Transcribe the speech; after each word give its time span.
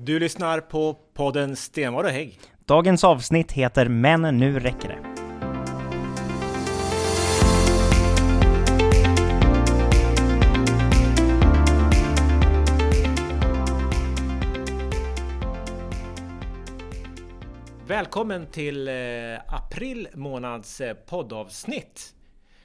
Du 0.00 0.18
lyssnar 0.18 0.60
på 0.60 0.94
podden 1.14 1.56
Stenvard 1.56 2.04
och 2.04 2.10
Hägg. 2.10 2.40
Dagens 2.64 3.04
avsnitt 3.04 3.52
heter 3.52 3.88
Men 3.88 4.38
nu 4.38 4.60
räcker 4.60 4.88
det. 4.88 4.98
Välkommen 17.86 18.46
till 18.46 18.88
eh, 18.88 18.94
april 19.46 20.08
månads 20.14 20.80
eh, 20.80 20.94
poddavsnitt. 20.94 22.14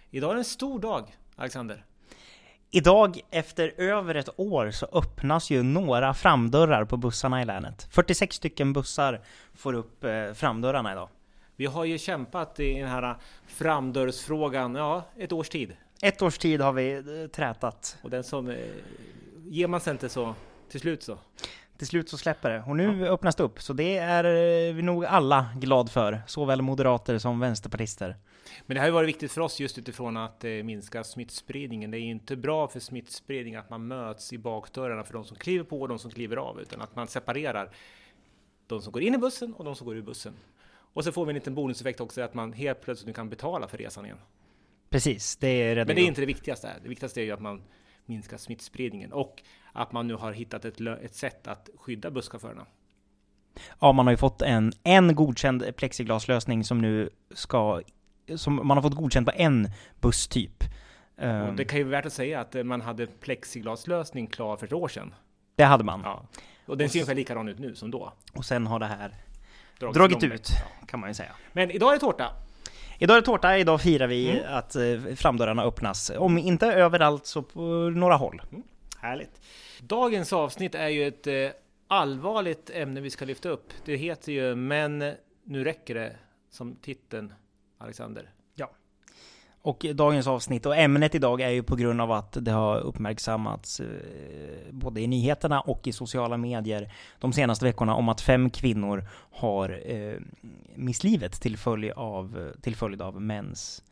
Idag 0.09 0.31
är 0.31 0.35
en 0.35 0.45
stor 0.45 0.79
dag, 0.79 1.15
Alexander. 1.35 1.85
Idag, 2.75 3.19
efter 3.31 3.73
över 3.77 4.15
ett 4.15 4.29
år, 4.39 4.71
så 4.71 4.85
öppnas 4.91 5.49
ju 5.49 5.63
några 5.63 6.13
framdörrar 6.13 6.85
på 6.85 6.97
bussarna 6.97 7.41
i 7.41 7.45
länet. 7.45 7.87
46 7.91 8.35
stycken 8.35 8.73
bussar 8.73 9.21
får 9.53 9.73
upp 9.73 10.03
eh, 10.03 10.33
framdörrarna 10.33 10.91
idag. 10.91 11.09
Vi 11.55 11.65
har 11.65 11.85
ju 11.85 11.97
kämpat 11.97 12.59
i 12.59 12.79
den 12.79 12.89
här 12.89 13.17
framdörrsfrågan, 13.47 14.75
ja, 14.75 15.03
ett 15.17 15.31
års 15.31 15.49
tid. 15.49 15.75
Ett 16.01 16.21
års 16.21 16.37
tid 16.37 16.61
har 16.61 16.73
vi 16.73 16.93
eh, 16.93 17.27
trätat. 17.27 17.97
Och 18.01 18.09
den 18.09 18.23
som... 18.23 18.49
Eh, 18.49 18.57
ger 19.43 19.67
man 19.67 19.81
sig 19.81 19.91
inte 19.91 20.09
så 20.09 20.35
till 20.69 20.79
slut 20.79 21.03
så. 21.03 21.17
Till 21.77 21.87
slut 21.87 22.09
så 22.09 22.17
släpper 22.17 22.49
det. 22.49 22.63
Och 22.67 22.75
nu 22.75 22.99
ja. 22.99 23.07
öppnas 23.07 23.35
det 23.35 23.43
upp, 23.43 23.61
så 23.61 23.73
det 23.73 23.97
är 23.97 24.23
eh, 24.23 24.73
vi 24.73 24.81
nog 24.81 25.05
alla 25.05 25.49
glad 25.57 25.91
för. 25.91 26.21
Såväl 26.27 26.61
moderater 26.61 27.17
som 27.17 27.39
vänsterpartister. 27.39 28.17
Men 28.65 28.75
det 28.75 28.81
har 28.81 28.87
ju 28.87 28.93
varit 28.93 29.07
viktigt 29.07 29.31
för 29.31 29.41
oss 29.41 29.59
just 29.59 29.77
utifrån 29.77 30.17
att 30.17 30.43
eh, 30.43 30.51
minska 30.51 31.03
smittspridningen. 31.03 31.91
Det 31.91 31.97
är 31.97 32.01
ju 32.01 32.11
inte 32.11 32.35
bra 32.35 32.67
för 32.67 32.79
smittspridning 32.79 33.55
att 33.55 33.69
man 33.69 33.87
möts 33.87 34.33
i 34.33 34.37
bakdörrarna 34.37 35.03
för 35.03 35.13
de 35.13 35.25
som 35.25 35.37
kliver 35.37 35.63
på 35.63 35.81
och 35.81 35.87
de 35.87 35.99
som 35.99 36.11
kliver 36.11 36.37
av, 36.37 36.61
utan 36.61 36.81
att 36.81 36.95
man 36.95 37.07
separerar 37.07 37.69
de 38.67 38.81
som 38.81 38.91
går 38.91 39.01
in 39.01 39.15
i 39.15 39.17
bussen 39.17 39.53
och 39.53 39.65
de 39.65 39.75
som 39.75 39.87
går 39.87 39.97
ur 39.97 40.01
bussen. 40.01 40.33
Och 40.93 41.03
så 41.03 41.11
får 41.11 41.25
vi 41.25 41.29
en 41.29 41.35
liten 41.35 41.55
bonuseffekt 41.55 42.01
också, 42.01 42.21
att 42.21 42.33
man 42.33 42.53
helt 42.53 42.81
plötsligt 42.81 43.15
kan 43.15 43.29
betala 43.29 43.67
för 43.67 43.77
resan 43.77 44.05
igen. 44.05 44.17
Precis, 44.89 45.35
det 45.35 45.47
är 45.47 45.75
Men 45.75 45.87
det 45.87 46.01
är 46.01 46.07
inte 46.07 46.21
det 46.21 46.25
viktigaste. 46.25 46.73
Det 46.83 46.89
viktigaste 46.89 47.21
är 47.21 47.25
ju 47.25 47.31
att 47.31 47.41
man 47.41 47.61
minskar 48.05 48.37
smittspridningen 48.37 49.13
och 49.13 49.43
att 49.73 49.91
man 49.91 50.07
nu 50.07 50.15
har 50.15 50.31
hittat 50.31 50.65
ett, 50.65 50.81
ett 50.81 51.15
sätt 51.15 51.47
att 51.47 51.69
skydda 51.75 52.11
busschaufförerna. 52.11 52.65
Ja, 53.79 53.91
man 53.91 54.05
har 54.07 54.13
ju 54.13 54.17
fått 54.17 54.41
en, 54.41 54.73
en 54.83 55.15
godkänd 55.15 55.75
plexiglaslösning 55.75 56.63
som 56.63 56.81
nu 56.81 57.09
ska 57.31 57.81
som 58.35 58.67
man 58.67 58.77
har 58.77 58.81
fått 58.81 58.95
godkänt 58.95 59.27
på 59.27 59.33
en 59.35 59.69
busstyp. 60.01 60.63
Och 61.15 61.23
ehm. 61.23 61.55
det 61.55 61.65
kan 61.65 61.77
ju 61.77 61.83
vara 61.83 61.91
värt 61.91 62.05
att 62.05 62.13
säga 62.13 62.41
att 62.41 62.65
man 62.65 62.81
hade 62.81 63.07
plexiglaslösning 63.07 64.27
klar 64.27 64.57
för 64.57 64.65
ett 64.65 64.73
år 64.73 64.87
sedan. 64.87 65.15
Det 65.55 65.63
hade 65.63 65.83
man. 65.83 66.01
Ja. 66.03 66.27
Och 66.65 66.77
den 66.77 66.89
ser 66.89 66.99
ungefär 66.99 67.15
likadan 67.15 67.49
ut 67.49 67.59
nu 67.59 67.75
som 67.75 67.91
då. 67.91 68.13
Och 68.33 68.45
sen 68.45 68.67
har 68.67 68.79
det 68.79 68.85
här 68.85 69.15
dragit, 69.79 69.95
dragit 69.95 70.23
ut, 70.23 70.49
kan 70.87 70.99
man 70.99 71.09
ju 71.09 71.13
säga. 71.13 71.31
Men 71.53 71.71
idag 71.71 71.89
är 71.89 71.93
det 71.93 71.99
tårta. 71.99 72.31
Idag 72.99 73.17
är 73.17 73.21
det 73.21 73.25
tårta, 73.25 73.57
idag 73.57 73.81
firar 73.81 74.07
vi 74.07 74.29
mm. 74.29 74.43
att 74.47 74.75
eh, 74.75 75.15
framdörrarna 75.15 75.63
öppnas. 75.63 76.11
Om 76.17 76.37
inte 76.37 76.67
överallt 76.67 77.25
så 77.25 77.41
på 77.41 77.61
några 77.89 78.15
håll. 78.15 78.41
Mm. 78.51 78.63
Härligt. 78.99 79.41
Dagens 79.79 80.33
avsnitt 80.33 80.75
är 80.75 80.87
ju 80.87 81.07
ett 81.07 81.27
eh, 81.27 81.33
allvarligt 81.87 82.69
ämne 82.69 83.01
vi 83.01 83.09
ska 83.09 83.25
lyfta 83.25 83.49
upp. 83.49 83.73
Det 83.85 83.95
heter 83.95 84.31
ju 84.31 84.55
Men 84.55 85.13
nu 85.43 85.63
räcker 85.63 85.95
det 85.95 86.15
som 86.49 86.75
titeln 86.75 87.33
Alexander. 87.77 88.29
Och 89.63 89.85
dagens 89.93 90.27
avsnitt 90.27 90.65
och 90.65 90.77
ämnet 90.77 91.15
idag 91.15 91.41
är 91.41 91.49
ju 91.49 91.63
på 91.63 91.75
grund 91.75 92.01
av 92.01 92.11
att 92.11 92.37
det 92.41 92.51
har 92.51 92.79
uppmärksammats 92.79 93.79
eh, 93.79 93.87
både 94.71 95.01
i 95.01 95.07
nyheterna 95.07 95.61
och 95.61 95.87
i 95.87 95.91
sociala 95.91 96.37
medier 96.37 96.93
de 97.19 97.33
senaste 97.33 97.65
veckorna 97.65 97.95
om 97.95 98.09
att 98.09 98.21
fem 98.21 98.49
kvinnor 98.49 99.07
har 99.31 99.81
eh, 99.85 100.17
mist 100.75 101.03
livet 101.03 101.41
till 101.41 101.57
följd 101.57 101.91
av, 101.91 102.51
till 102.61 102.75
följd 102.75 103.01
av 103.01 103.21
mäns 103.21 103.83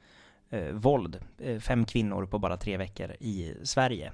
eh, 0.50 0.74
våld. 0.74 1.20
Eh, 1.38 1.60
fem 1.60 1.86
kvinnor 1.86 2.26
på 2.26 2.40
bara 2.40 2.58
tre 2.58 2.78
veckor 2.78 3.12
i 3.20 3.56
Sverige. 3.64 4.12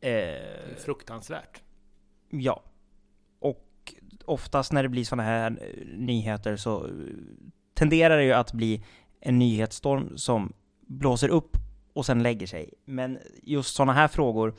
Eh, 0.00 0.76
fruktansvärt. 0.84 1.62
Ja. 2.30 2.62
Och 3.38 3.94
oftast 4.24 4.72
när 4.72 4.82
det 4.82 4.88
blir 4.88 5.04
sådana 5.04 5.22
här 5.22 5.58
nyheter 5.96 6.56
så 6.56 6.88
tenderar 7.74 8.16
det 8.16 8.24
ju 8.24 8.32
att 8.32 8.52
bli 8.52 8.84
en 9.20 9.38
nyhetsstorm 9.38 10.18
som 10.18 10.52
blåser 10.92 11.28
upp 11.28 11.56
och 11.92 12.06
sen 12.06 12.22
lägger 12.22 12.46
sig. 12.46 12.70
Men 12.84 13.18
just 13.42 13.74
sådana 13.74 13.92
här 13.92 14.08
frågor 14.08 14.54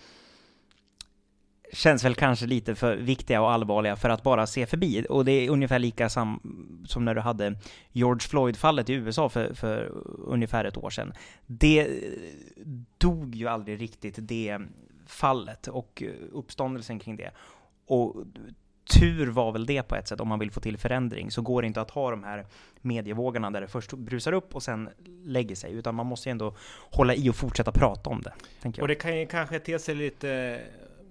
känns 1.73 2.03
väl 2.03 2.15
kanske 2.15 2.45
lite 2.45 2.75
för 2.75 2.97
viktiga 2.97 3.41
och 3.41 3.51
allvarliga 3.51 3.95
för 3.95 4.09
att 4.09 4.23
bara 4.23 4.47
se 4.47 4.65
förbi. 4.65 5.05
Och 5.09 5.25
det 5.25 5.31
är 5.31 5.49
ungefär 5.49 5.79
lika 5.79 6.09
sam 6.09 6.39
som 6.87 7.05
när 7.05 7.15
du 7.15 7.21
hade 7.21 7.55
George 7.91 8.27
Floyd-fallet 8.27 8.89
i 8.89 8.93
USA 8.93 9.29
för, 9.29 9.53
för 9.53 9.91
ungefär 10.27 10.65
ett 10.65 10.77
år 10.77 10.89
sedan. 10.89 11.13
Det 11.45 11.79
eh, 11.79 12.67
dog 12.97 13.35
ju 13.35 13.47
aldrig 13.47 13.81
riktigt 13.81 14.15
det 14.17 14.59
fallet 15.07 15.67
och 15.67 16.03
eh, 16.05 16.11
uppståndelsen 16.31 16.99
kring 16.99 17.15
det. 17.15 17.31
Och 17.85 18.15
tur 18.85 19.27
var 19.27 19.51
väl 19.51 19.65
det 19.65 19.83
på 19.83 19.95
ett 19.95 20.07
sätt, 20.07 20.19
om 20.19 20.27
man 20.27 20.39
vill 20.39 20.51
få 20.51 20.59
till 20.59 20.77
förändring, 20.77 21.31
så 21.31 21.41
går 21.41 21.61
det 21.61 21.67
inte 21.67 21.81
att 21.81 21.91
ha 21.91 22.11
de 22.11 22.23
här 22.23 22.45
medievågorna 22.81 23.51
där 23.51 23.61
det 23.61 23.67
först 23.67 23.93
brusar 23.93 24.33
upp 24.33 24.55
och 24.55 24.63
sen 24.63 24.89
lägger 25.23 25.55
sig, 25.55 25.73
utan 25.73 25.95
man 25.95 26.05
måste 26.05 26.29
ju 26.29 26.31
ändå 26.31 26.55
hålla 26.91 27.15
i 27.15 27.29
och 27.29 27.35
fortsätta 27.35 27.71
prata 27.71 28.09
om 28.09 28.21
det. 28.21 28.33
Och 28.81 28.87
det 28.87 28.95
kan 28.95 29.19
ju 29.19 29.25
kanske 29.25 29.59
te 29.59 29.79
sig 29.79 29.95
lite 29.95 30.61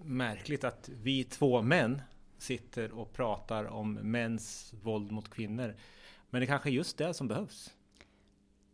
märkligt 0.05 0.65
att 0.65 0.91
vi 1.03 1.25
två 1.25 1.63
män 1.63 2.03
sitter 2.39 2.93
och 2.93 3.13
pratar 3.13 3.65
om 3.65 3.93
mäns 3.95 4.75
våld 4.83 5.11
mot 5.11 5.31
kvinnor. 5.31 5.75
Men 6.31 6.41
det 6.41 6.47
kanske 6.47 6.69
är 6.69 6.73
just 6.73 6.99
det 6.99 7.15
som 7.15 7.29
behövs. 7.29 7.71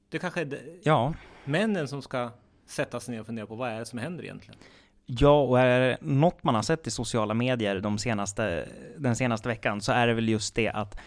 Det 0.09 0.19
kanske 0.19 0.41
är 0.41 0.79
ja. 0.83 1.15
männen 1.45 1.89
som 1.89 2.03
ska 2.03 2.31
sätta 2.67 3.01
sig 3.01 3.13
ner 3.13 3.21
och 3.21 3.27
fundera 3.27 3.47
på 3.47 3.55
vad 3.55 3.71
är 3.71 3.79
det 3.79 3.87
som 3.87 3.99
händer 3.99 4.25
egentligen? 4.25 4.61
Ja, 5.11 5.43
och 5.43 5.61
är 5.61 5.81
det 5.81 5.99
något 6.01 6.45
man 6.45 6.55
har 6.55 6.63
sett 6.63 6.87
i 6.87 6.91
sociala 6.91 7.35
medier 7.35 7.81
de 7.81 7.99
senaste, 7.99 8.69
den 8.99 9.17
senaste 9.17 9.49
veckan 9.49 9.81
så 9.81 9.93
är 9.93 10.07
det 10.07 10.15
väl 10.15 10.29
just 10.29 10.55
det 10.55 10.69
att 10.69 10.99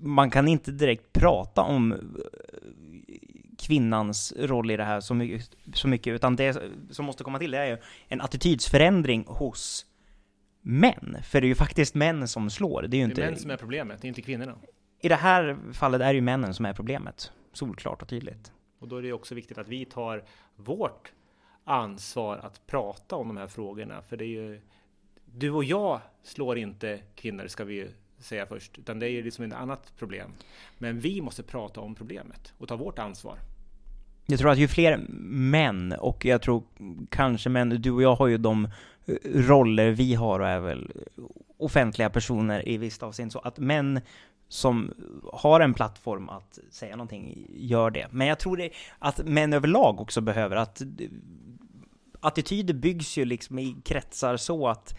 man 0.00 0.30
kan 0.30 0.48
inte 0.48 0.72
direkt 0.72 1.12
prata 1.12 1.62
om 1.62 1.92
eh, 1.92 1.98
kvinnans 3.58 4.32
roll 4.38 4.70
i 4.70 4.76
det 4.76 4.84
här 4.84 5.00
så 5.00 5.14
mycket, 5.14 5.50
så 5.74 5.88
mycket 5.88 6.14
utan 6.14 6.36
det 6.36 6.62
som 6.90 7.04
måste 7.04 7.24
komma 7.24 7.38
till 7.38 7.50
det 7.50 7.58
är 7.58 7.66
ju 7.66 7.78
en 8.08 8.20
attitydsförändring 8.20 9.24
hos 9.26 9.86
män. 10.60 11.16
För 11.22 11.40
det 11.40 11.46
är 11.46 11.48
ju 11.48 11.54
faktiskt 11.54 11.94
män 11.94 12.28
som 12.28 12.50
slår. 12.50 12.82
Det 12.82 12.96
är 12.96 12.98
ju 12.98 13.06
det 13.06 13.06
är 13.06 13.10
inte... 13.10 13.20
män 13.20 13.38
som 13.38 13.50
är 13.50 13.56
problemet, 13.56 14.02
det 14.02 14.06
är 14.06 14.08
inte 14.08 14.22
kvinnorna. 14.22 14.54
I 15.00 15.08
det 15.08 15.16
här 15.16 15.58
fallet 15.72 16.00
är 16.00 16.06
det 16.06 16.14
ju 16.14 16.20
männen 16.20 16.54
som 16.54 16.66
är 16.66 16.72
problemet. 16.72 17.32
Solklart 17.52 18.02
och 18.02 18.08
tydligt. 18.08 18.52
Och 18.78 18.88
då 18.88 18.96
är 18.96 19.02
det 19.02 19.12
också 19.12 19.34
viktigt 19.34 19.58
att 19.58 19.68
vi 19.68 19.84
tar 19.84 20.24
vårt 20.56 21.12
ansvar 21.66 22.38
att 22.38 22.66
prata 22.66 23.16
om 23.16 23.28
de 23.28 23.36
här 23.36 23.46
frågorna. 23.46 24.02
För 24.02 24.16
det 24.16 24.24
är 24.24 24.28
ju, 24.28 24.60
du 25.24 25.50
och 25.50 25.64
jag 25.64 26.00
slår 26.22 26.58
inte 26.58 27.00
kvinnor, 27.14 27.46
ska 27.46 27.64
vi 27.64 27.74
ju 27.74 27.88
säga 28.18 28.46
först, 28.46 28.78
utan 28.78 28.98
det 28.98 29.06
är 29.06 29.10
ju 29.10 29.22
liksom 29.22 29.44
ett 29.44 29.52
annat 29.52 29.92
problem. 29.98 30.30
Men 30.78 31.00
vi 31.00 31.20
måste 31.20 31.42
prata 31.42 31.80
om 31.80 31.94
problemet 31.94 32.52
och 32.58 32.68
ta 32.68 32.76
vårt 32.76 32.98
ansvar. 32.98 33.38
Jag 34.26 34.38
tror 34.38 34.50
att 34.50 34.58
ju 34.58 34.68
fler 34.68 34.98
män, 35.28 35.92
och 35.92 36.24
jag 36.24 36.42
tror 36.42 36.62
kanske 37.10 37.48
män, 37.48 37.68
du 37.68 37.90
och 37.90 38.02
jag 38.02 38.14
har 38.14 38.26
ju 38.26 38.38
de 38.38 38.64
eh, 39.06 39.14
roller 39.24 39.90
vi 39.90 40.14
har 40.14 40.40
och 40.40 40.48
är 40.48 40.60
väl 40.60 40.90
offentliga 41.58 42.10
personer 42.10 42.68
i 42.68 42.76
visst 42.76 43.02
avseende, 43.02 43.32
så 43.32 43.38
att 43.38 43.58
män 43.58 44.00
som 44.48 44.94
har 45.32 45.60
en 45.60 45.74
plattform 45.74 46.28
att 46.28 46.58
säga 46.70 46.96
någonting 46.96 47.46
gör 47.54 47.90
det. 47.90 48.06
Men 48.10 48.26
jag 48.26 48.38
tror 48.38 48.56
det 48.56 48.70
att 48.98 49.26
män 49.26 49.52
överlag 49.52 50.00
också 50.00 50.20
behöver 50.20 50.56
att 50.56 50.82
attityder 52.26 52.74
byggs 52.74 53.18
ju 53.18 53.24
liksom 53.24 53.58
i 53.58 53.76
kretsar 53.84 54.36
så 54.36 54.68
att 54.68 54.98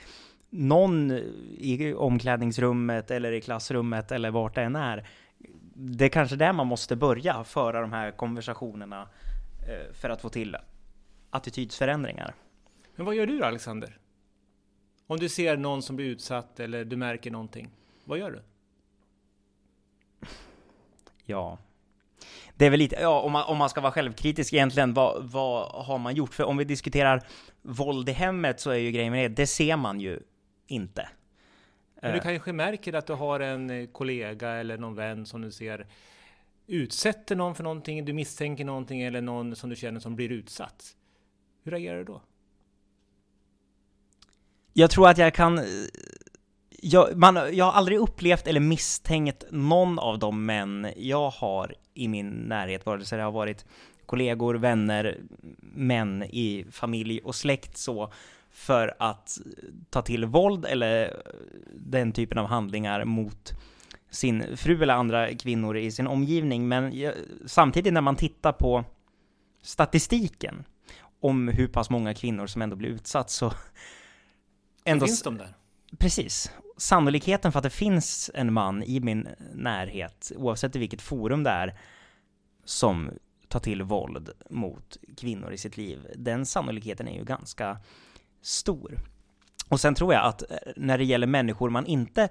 någon 0.50 1.12
i 1.58 1.94
omklädningsrummet 1.94 3.12
eller 3.12 3.32
i 3.32 3.42
klassrummet 3.42 4.12
eller 4.12 4.32
vart 4.32 4.56
det 4.56 4.62
än 4.62 4.76
är, 4.76 5.10
det 5.74 6.06
är 6.06 6.10
kanske 6.10 6.36
där 6.36 6.54
man 6.54 6.68
måste 6.68 6.96
börja 6.96 7.44
föra 7.44 7.82
de 7.82 7.92
här 7.92 8.12
konversationerna 8.12 9.10
eh, 9.68 9.94
för 9.94 10.10
att 10.10 10.22
få 10.22 10.30
till 10.30 10.58
attitydsförändringar. 11.30 12.36
Men 12.96 13.06
vad 13.06 13.16
gör 13.16 13.28
du 13.28 13.40
då, 13.40 13.46
Alexander? 13.46 13.98
Om 15.08 15.18
du 15.18 15.30
ser 15.30 15.58
någon 15.58 15.82
som 15.82 15.96
blir 15.96 16.06
utsatt 16.06 16.60
eller 16.60 16.86
du 16.86 16.96
märker 16.96 17.32
någonting, 17.32 17.70
vad 18.06 18.20
gör 18.20 18.32
du? 18.32 18.42
Ja, 21.26 21.58
det 22.58 22.66
är 22.66 22.70
väl 22.70 22.80
lite, 22.80 22.96
ja, 22.96 23.20
om 23.20 23.32
man, 23.32 23.44
om 23.44 23.58
man 23.58 23.70
ska 23.70 23.82
vara 23.82 23.92
självkritisk 23.92 24.54
egentligen, 24.54 24.94
vad, 24.94 25.24
vad 25.24 25.86
har 25.86 25.98
man 25.98 26.16
gjort? 26.16 26.34
För 26.34 26.44
om 26.44 26.58
vi 26.58 26.64
diskuterar 26.64 27.24
våld 27.62 28.10
i 28.10 28.12
hemmet 28.12 28.60
så 28.60 28.70
är 28.70 28.76
ju 28.76 28.92
grejen 28.92 29.14
med 29.14 29.32
det, 29.32 29.36
det 29.36 29.48
ser 29.48 29.78
man 29.78 30.00
ju 30.00 30.20
inte. 30.68 31.10
Men 32.02 32.12
du 32.12 32.18
eh. 32.18 32.24
kanske 32.24 32.54
märker 32.54 32.94
att 32.94 33.08
du 33.08 33.14
har 33.14 33.40
en 33.40 33.70
eh, 33.70 33.88
kollega 33.88 34.50
eller 34.50 34.78
någon 34.78 34.96
vän 34.96 35.26
som 35.26 35.42
du 35.42 35.52
ser 35.52 35.88
utsätter 36.68 37.36
någon 37.36 37.56
för 37.56 37.64
någonting, 37.64 38.06
du 38.06 38.14
misstänker 38.14 38.66
någonting 38.66 39.02
eller 39.02 39.22
någon 39.22 39.56
som 39.56 39.70
du 39.70 39.76
känner 39.76 40.00
som 40.00 40.16
blir 40.16 40.32
utsatt. 40.32 40.84
Hur 41.64 41.72
reagerar 41.72 41.98
du 41.98 42.04
då? 42.04 42.22
Jag 44.74 44.90
tror 44.90 45.10
att 45.10 45.18
jag 45.18 45.34
kan 45.34 45.66
jag, 46.82 47.18
man, 47.18 47.56
jag 47.56 47.66
har 47.66 47.72
aldrig 47.72 48.00
upplevt 48.00 48.48
eller 48.48 48.60
misstänkt 48.60 49.44
någon 49.52 50.00
av 50.00 50.20
de 50.20 50.46
män 50.46 50.94
jag 50.98 51.30
har 51.30 51.76
i 51.98 52.08
min 52.08 52.30
närhet, 52.30 52.86
vare 52.86 53.06
sig 53.06 53.18
det 53.18 53.24
har 53.24 53.32
varit 53.32 53.66
kollegor, 54.06 54.56
vänner, 54.56 55.18
män 55.60 56.24
i 56.24 56.66
familj 56.72 57.20
och 57.24 57.36
släkt 57.36 57.78
så, 57.78 58.12
för 58.52 58.96
att 59.00 59.38
ta 59.90 60.02
till 60.02 60.26
våld 60.26 60.66
eller 60.66 61.24
den 61.74 62.12
typen 62.12 62.38
av 62.38 62.46
handlingar 62.46 63.06
mot 63.06 63.54
sin 64.10 64.58
fru 64.58 64.84
eller 64.84 64.94
andra 64.94 65.36
kvinnor 65.36 65.78
i 65.78 65.92
sin 65.92 66.08
omgivning. 66.08 66.68
Men 66.68 67.00
jag, 67.00 67.14
samtidigt 67.46 67.94
när 67.94 68.02
man 68.02 68.16
tittar 68.16 68.52
på 68.52 68.84
statistiken 69.62 70.66
om 71.20 71.48
hur 71.48 71.68
pass 71.68 71.90
många 71.90 72.14
kvinnor 72.14 72.48
som 72.48 72.62
ändå 72.62 72.76
blir 72.76 72.90
utsatt 72.90 73.30
så... 73.30 73.54
Ändå, 74.84 75.06
finns 75.06 75.24
de 75.24 75.38
där? 75.38 75.54
Precis. 75.98 76.52
Sannolikheten 76.78 77.52
för 77.52 77.60
att 77.60 77.64
det 77.64 77.70
finns 77.70 78.32
en 78.34 78.54
man 78.54 78.84
i 78.84 79.00
min 79.00 79.28
närhet, 79.54 80.32
oavsett 80.36 80.76
i 80.76 80.80
vilket 80.80 81.02
forum 81.02 81.44
det 81.44 81.50
är, 81.50 81.80
som 82.66 83.12
tar 83.48 83.60
till 83.60 83.84
våld 83.84 84.30
mot 84.50 84.98
kvinnor 85.18 85.54
i 85.54 85.58
sitt 85.58 85.78
liv, 85.78 86.08
den 86.16 86.46
sannolikheten 86.46 87.08
är 87.08 87.18
ju 87.18 87.24
ganska 87.24 87.78
stor. 88.42 89.00
Och 89.70 89.80
sen 89.80 89.96
tror 89.96 90.14
jag 90.14 90.26
att 90.26 90.42
eh, 90.42 90.58
när 90.76 90.98
det 90.98 91.04
gäller 91.04 91.28
människor 91.28 91.70
man 91.70 91.86
inte 91.86 92.30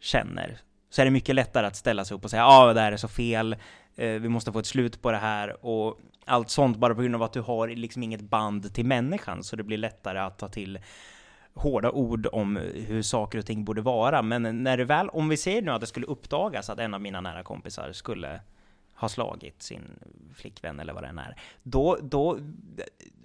känner, 0.00 0.60
så 0.90 1.00
är 1.00 1.04
det 1.04 1.10
mycket 1.10 1.34
lättare 1.34 1.66
att 1.66 1.76
ställa 1.76 2.04
sig 2.04 2.16
upp 2.16 2.24
och 2.24 2.30
säga 2.30 2.42
ja, 2.42 2.68
ah, 2.68 2.72
det 2.72 2.80
här 2.80 2.92
är 2.92 2.96
så 2.96 3.08
fel, 3.08 3.56
eh, 3.96 4.08
vi 4.08 4.28
måste 4.28 4.52
få 4.52 4.58
ett 4.58 4.66
slut 4.66 5.02
på 5.02 5.12
det 5.12 5.18
här 5.18 5.66
och 5.66 6.00
allt 6.24 6.50
sånt 6.50 6.76
bara 6.76 6.94
på 6.94 7.00
grund 7.00 7.14
av 7.14 7.22
att 7.22 7.32
du 7.32 7.40
har 7.40 7.68
liksom 7.68 8.02
inget 8.02 8.20
band 8.20 8.74
till 8.74 8.86
människan, 8.86 9.44
så 9.44 9.56
det 9.56 9.62
blir 9.62 9.78
lättare 9.78 10.18
att 10.18 10.38
ta 10.38 10.48
till 10.48 10.78
hårda 11.54 11.90
ord 11.90 12.26
om 12.32 12.56
hur 12.74 13.02
saker 13.02 13.38
och 13.38 13.46
ting 13.46 13.64
borde 13.64 13.80
vara. 13.80 14.22
Men 14.22 14.62
när 14.62 14.76
det 14.76 14.84
väl, 14.84 15.08
om 15.08 15.28
vi 15.28 15.36
säger 15.36 15.62
nu 15.62 15.70
att 15.70 15.80
det 15.80 15.86
skulle 15.86 16.06
uppdagas 16.06 16.70
att 16.70 16.78
en 16.78 16.94
av 16.94 17.00
mina 17.00 17.20
nära 17.20 17.42
kompisar 17.42 17.92
skulle 17.92 18.40
ha 18.94 19.08
slagit 19.08 19.62
sin 19.62 19.82
flickvän 20.34 20.80
eller 20.80 20.92
vad 20.92 21.02
det 21.02 21.08
än 21.08 21.18
är, 21.18 21.36
då, 21.62 21.98
då, 22.02 22.38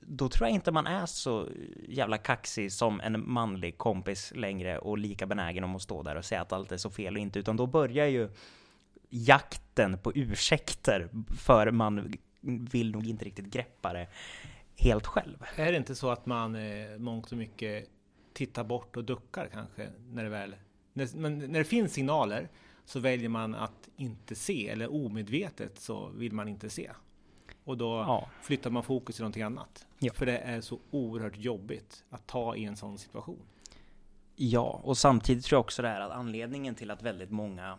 då 0.02 0.30
tror 0.30 0.48
jag 0.48 0.56
inte 0.56 0.72
man 0.72 0.88
är 0.88 1.06
så 1.06 1.48
jävla 1.88 2.18
kaxig 2.18 2.72
som 2.72 3.02
en 3.02 3.30
manlig 3.32 3.78
kompis 3.78 4.34
längre 4.36 4.80
och 4.80 4.98
lika 4.98 5.26
benägen 5.26 5.64
om 5.64 5.76
att 5.76 5.82
stå 5.82 6.04
där 6.04 6.16
och 6.16 6.26
säga 6.26 6.42
att 6.42 6.54
allt 6.54 6.72
är 6.72 6.78
så 6.78 6.90
fel 6.90 7.16
och 7.16 7.22
inte, 7.22 7.40
utan 7.40 7.58
då 7.58 7.68
börjar 7.68 8.06
ju 8.06 8.30
jakten 9.10 9.98
på 9.98 10.12
ursäkter 10.16 11.10
för 11.38 11.72
man 11.72 12.14
vill 12.72 12.92
nog 12.92 13.08
inte 13.08 13.26
riktigt 13.26 13.46
greppa 13.46 13.94
det 13.94 14.08
helt 14.76 15.08
själv. 15.08 15.46
Är 15.56 15.72
det 15.72 15.78
inte 15.78 15.96
så 15.96 16.10
att 16.10 16.26
man 16.26 16.56
eh, 16.56 16.98
mångt 16.98 17.32
och 17.32 17.38
mycket 17.38 17.90
tittar 18.36 18.64
bort 18.64 18.98
och 18.98 19.04
duckar 19.04 19.50
kanske 19.54 19.90
när 20.12 20.24
det 20.24 20.30
väl... 20.30 20.56
När, 20.94 21.18
men 21.18 21.40
när 21.40 21.60
det 21.60 21.66
finns 21.66 21.94
signaler 21.94 22.50
så 22.86 23.00
väljer 23.00 23.30
man 23.30 23.56
att 23.56 23.90
inte 23.98 24.36
se 24.36 24.70
eller 24.70 24.94
omedvetet 24.94 25.80
så 25.80 26.08
vill 26.08 26.34
man 26.34 26.48
inte 26.48 26.70
se. 26.70 26.92
Och 27.64 27.78
då 27.78 27.86
ja. 27.86 28.30
flyttar 28.42 28.70
man 28.70 28.84
fokus 28.84 29.16
till 29.16 29.24
någonting 29.24 29.44
annat. 29.44 29.88
Ja. 30.00 30.14
För 30.14 30.26
det 30.26 30.38
är 30.38 30.62
så 30.62 30.80
oerhört 30.92 31.38
jobbigt 31.38 32.04
att 32.10 32.28
ta 32.28 32.56
i 32.56 32.66
en 32.66 32.76
sån 32.76 32.98
situation. 32.98 33.42
Ja, 34.36 34.82
och 34.84 34.98
samtidigt 34.98 35.46
tror 35.46 35.58
jag 35.58 35.62
också 35.62 35.82
det 35.82 35.88
är 35.88 36.02
att 36.02 36.12
anledningen 36.12 36.76
till 36.76 36.92
att 36.92 37.02
väldigt 37.02 37.32
många 37.32 37.78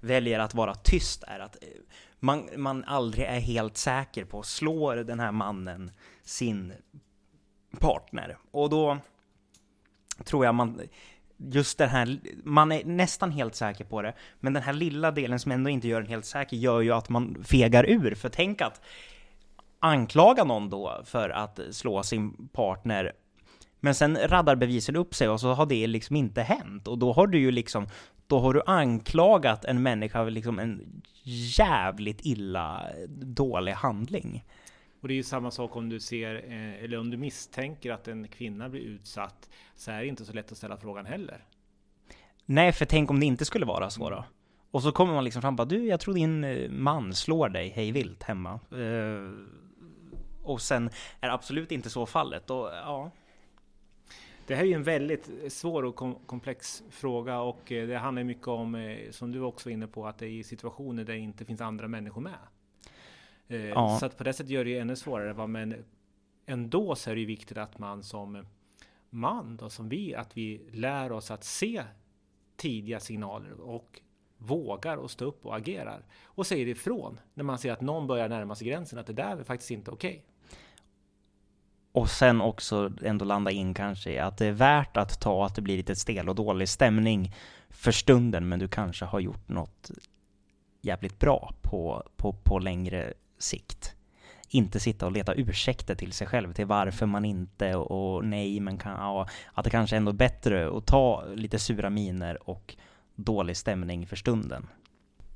väljer 0.00 0.38
att 0.38 0.54
vara 0.54 0.74
tyst 0.74 1.22
är 1.22 1.38
att 1.38 1.56
eh, 1.62 1.68
man, 2.20 2.48
man 2.56 2.84
aldrig 2.84 3.26
är 3.26 3.40
helt 3.40 3.76
säker 3.76 4.24
på, 4.24 4.42
slår 4.42 4.96
den 4.96 5.20
här 5.20 5.32
mannen 5.32 5.90
sin 6.22 6.72
partner? 7.78 8.38
Och 8.50 8.70
då 8.70 8.98
tror 10.24 10.44
jag 10.44 10.54
man, 10.54 10.80
just 11.36 11.78
den 11.78 11.88
här, 11.88 12.18
man 12.44 12.72
är 12.72 12.84
nästan 12.84 13.30
helt 13.30 13.54
säker 13.54 13.84
på 13.84 14.02
det, 14.02 14.14
men 14.40 14.52
den 14.52 14.62
här 14.62 14.72
lilla 14.72 15.10
delen 15.10 15.38
som 15.38 15.52
ändå 15.52 15.70
inte 15.70 15.88
gör 15.88 16.00
en 16.00 16.06
helt 16.06 16.26
säker 16.26 16.56
gör 16.56 16.80
ju 16.80 16.92
att 16.92 17.08
man 17.08 17.44
fegar 17.44 17.90
ur, 17.90 18.14
för 18.14 18.28
tänk 18.28 18.60
att 18.60 18.80
anklaga 19.80 20.44
någon 20.44 20.70
då 20.70 21.02
för 21.04 21.30
att 21.30 21.60
slå 21.70 22.02
sin 22.02 22.48
partner 22.48 23.12
men 23.84 23.94
sen 23.94 24.16
raddar 24.16 24.56
bevisen 24.56 24.96
upp 24.96 25.14
sig 25.14 25.28
och 25.28 25.40
så 25.40 25.52
har 25.52 25.66
det 25.66 25.86
liksom 25.86 26.16
inte 26.16 26.42
hänt 26.42 26.88
och 26.88 26.98
då 26.98 27.12
har 27.12 27.26
du 27.26 27.38
ju 27.38 27.50
liksom 27.50 27.86
då 28.26 28.38
har 28.38 28.54
du 28.54 28.62
anklagat 28.66 29.64
en 29.64 29.82
människa 29.82 30.24
för 30.24 30.30
liksom 30.30 30.58
en 30.58 31.02
jävligt 31.58 32.20
illa 32.22 32.86
dålig 33.08 33.72
handling. 33.72 34.44
Och 35.02 35.08
det 35.08 35.14
är 35.14 35.16
ju 35.16 35.22
samma 35.22 35.50
sak 35.50 35.76
om 35.76 35.88
du 35.88 36.00
ser, 36.00 36.34
eh, 36.34 36.84
eller 36.84 36.98
om 36.98 37.10
du 37.10 37.16
misstänker 37.16 37.92
att 37.92 38.08
en 38.08 38.28
kvinna 38.28 38.68
blir 38.68 38.80
utsatt, 38.80 39.50
så 39.74 39.90
är 39.90 40.00
det 40.00 40.06
inte 40.06 40.24
så 40.24 40.32
lätt 40.32 40.52
att 40.52 40.58
ställa 40.58 40.76
frågan 40.76 41.06
heller. 41.06 41.44
Nej, 42.46 42.72
för 42.72 42.84
tänk 42.84 43.10
om 43.10 43.20
det 43.20 43.26
inte 43.26 43.44
skulle 43.44 43.66
vara 43.66 43.90
så 43.90 44.10
då? 44.10 44.24
Och 44.70 44.82
så 44.82 44.92
kommer 44.92 45.14
man 45.14 45.24
liksom 45.24 45.42
fram 45.42 45.56
bara, 45.56 45.64
du, 45.64 45.86
jag 45.86 46.00
tror 46.00 46.14
din 46.14 46.44
eh, 46.44 46.70
man 46.70 47.14
slår 47.14 47.48
dig 47.48 47.68
hej 47.68 47.92
vilt 47.92 48.22
hemma. 48.22 48.60
Uh, 48.72 49.30
och 50.42 50.60
sen 50.60 50.90
är 51.20 51.28
absolut 51.28 51.72
inte 51.72 51.90
så 51.90 52.06
fallet. 52.06 52.50
Och, 52.50 52.66
ja, 52.66 53.10
det 54.46 54.54
här 54.54 54.62
är 54.62 54.66
ju 54.66 54.74
en 54.74 54.82
väldigt 54.82 55.30
svår 55.48 55.82
och 55.82 56.26
komplex 56.26 56.82
fråga 56.90 57.40
och 57.40 57.60
det 57.66 57.96
handlar 57.96 58.24
mycket 58.24 58.48
om, 58.48 58.96
som 59.10 59.32
du 59.32 59.40
också 59.40 59.68
var 59.68 59.72
inne 59.72 59.86
på, 59.86 60.06
att 60.06 60.18
det 60.18 60.26
är 60.26 60.42
situationer 60.42 61.04
där 61.04 61.12
det 61.12 61.18
inte 61.18 61.44
finns 61.44 61.60
andra 61.60 61.88
människor 61.88 62.20
med. 62.20 62.38
Eh, 63.48 63.66
ja. 63.66 63.98
Så 64.00 64.06
att 64.06 64.18
på 64.18 64.24
det 64.24 64.32
sättet 64.32 64.50
gör 64.50 64.64
det 64.64 64.70
ju 64.70 64.78
ännu 64.78 64.96
svårare. 64.96 65.32
Va? 65.32 65.46
Men 65.46 65.84
ändå 66.46 66.94
så 66.94 67.10
är 67.10 67.14
det 67.14 67.20
ju 67.20 67.26
viktigt 67.26 67.58
att 67.58 67.78
man 67.78 68.02
som 68.02 68.46
man, 69.10 69.56
då, 69.56 69.70
som 69.70 69.88
vi, 69.88 70.14
att 70.14 70.36
vi 70.36 70.68
lär 70.72 71.12
oss 71.12 71.30
att 71.30 71.44
se 71.44 71.82
tidiga 72.56 73.00
signaler 73.00 73.60
och 73.60 74.00
vågar 74.36 74.96
och 74.96 75.10
stå 75.10 75.24
upp 75.24 75.46
och 75.46 75.56
agerar. 75.56 76.06
Och 76.24 76.46
säger 76.46 76.66
ifrån 76.66 77.20
när 77.34 77.44
man 77.44 77.58
ser 77.58 77.72
att 77.72 77.80
någon 77.80 78.06
börjar 78.06 78.28
närma 78.28 78.54
sig 78.54 78.66
gränsen, 78.68 78.98
att 78.98 79.06
det 79.06 79.12
där 79.12 79.36
är 79.36 79.44
faktiskt 79.44 79.70
inte 79.70 79.90
okej. 79.90 80.10
Okay. 80.10 80.22
Och 81.92 82.10
sen 82.10 82.40
också 82.40 82.92
ändå 83.02 83.24
landa 83.24 83.50
in 83.50 83.74
kanske 83.74 84.10
i 84.10 84.18
att 84.18 84.38
det 84.38 84.46
är 84.46 84.52
värt 84.52 84.96
att 84.96 85.20
ta 85.20 85.46
att 85.46 85.54
det 85.54 85.62
blir 85.62 85.76
lite 85.76 85.96
stel 85.96 86.28
och 86.28 86.34
dålig 86.34 86.68
stämning 86.68 87.34
för 87.68 87.92
stunden, 87.92 88.48
men 88.48 88.58
du 88.58 88.68
kanske 88.68 89.04
har 89.04 89.20
gjort 89.20 89.48
något 89.48 89.90
jävligt 90.80 91.18
bra 91.18 91.54
på, 91.62 92.02
på, 92.16 92.32
på 92.32 92.58
längre 92.58 93.14
sikt. 93.42 93.94
Inte 94.48 94.80
sitta 94.80 95.06
och 95.06 95.12
leta 95.12 95.34
ursäkter 95.34 95.94
till 95.94 96.12
sig 96.12 96.26
själv 96.26 96.52
till 96.52 96.66
varför 96.66 97.06
man 97.06 97.24
inte 97.24 97.74
och 97.74 98.24
nej, 98.24 98.60
men 98.60 98.78
kan, 98.78 98.92
ja, 98.92 99.28
att 99.54 99.64
det 99.64 99.70
kanske 99.70 99.96
ändå 99.96 100.10
är 100.10 100.14
bättre 100.14 100.76
att 100.76 100.86
ta 100.86 101.24
lite 101.34 101.58
sura 101.58 101.90
miner 101.90 102.48
och 102.48 102.76
dålig 103.14 103.56
stämning 103.56 104.06
för 104.06 104.16
stunden. 104.16 104.66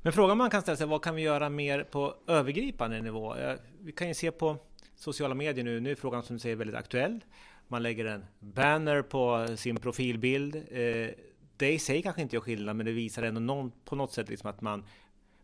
Men 0.01 0.13
frågan 0.13 0.37
man 0.37 0.49
kan 0.49 0.61
ställa 0.61 0.75
sig, 0.77 0.87
vad 0.87 1.01
kan 1.01 1.15
vi 1.15 1.21
göra 1.21 1.49
mer 1.49 1.83
på 1.83 2.15
övergripande 2.27 3.01
nivå? 3.01 3.35
Eh, 3.35 3.55
vi 3.79 3.91
kan 3.91 4.07
ju 4.07 4.13
se 4.13 4.31
på 4.31 4.57
sociala 4.95 5.35
medier 5.35 5.65
nu, 5.65 5.79
nu 5.79 5.91
är 5.91 5.95
frågan 5.95 6.23
som 6.23 6.35
du 6.35 6.39
säger 6.39 6.55
väldigt 6.55 6.75
aktuell. 6.75 7.23
Man 7.67 7.83
lägger 7.83 8.05
en 8.05 8.25
banner 8.39 9.01
på 9.01 9.47
sin 9.57 9.77
profilbild. 9.77 10.55
Eh, 10.55 11.09
det 11.57 11.71
i 11.71 11.79
sig 11.79 12.01
kanske 12.01 12.21
inte 12.21 12.35
gör 12.35 12.41
skillnad, 12.41 12.75
men 12.75 12.85
det 12.85 12.91
visar 12.91 13.23
ändå 13.23 13.39
någon, 13.39 13.71
på 13.85 13.95
något 13.95 14.13
sätt 14.13 14.29
liksom 14.29 14.49
att 14.49 14.61
man 14.61 14.85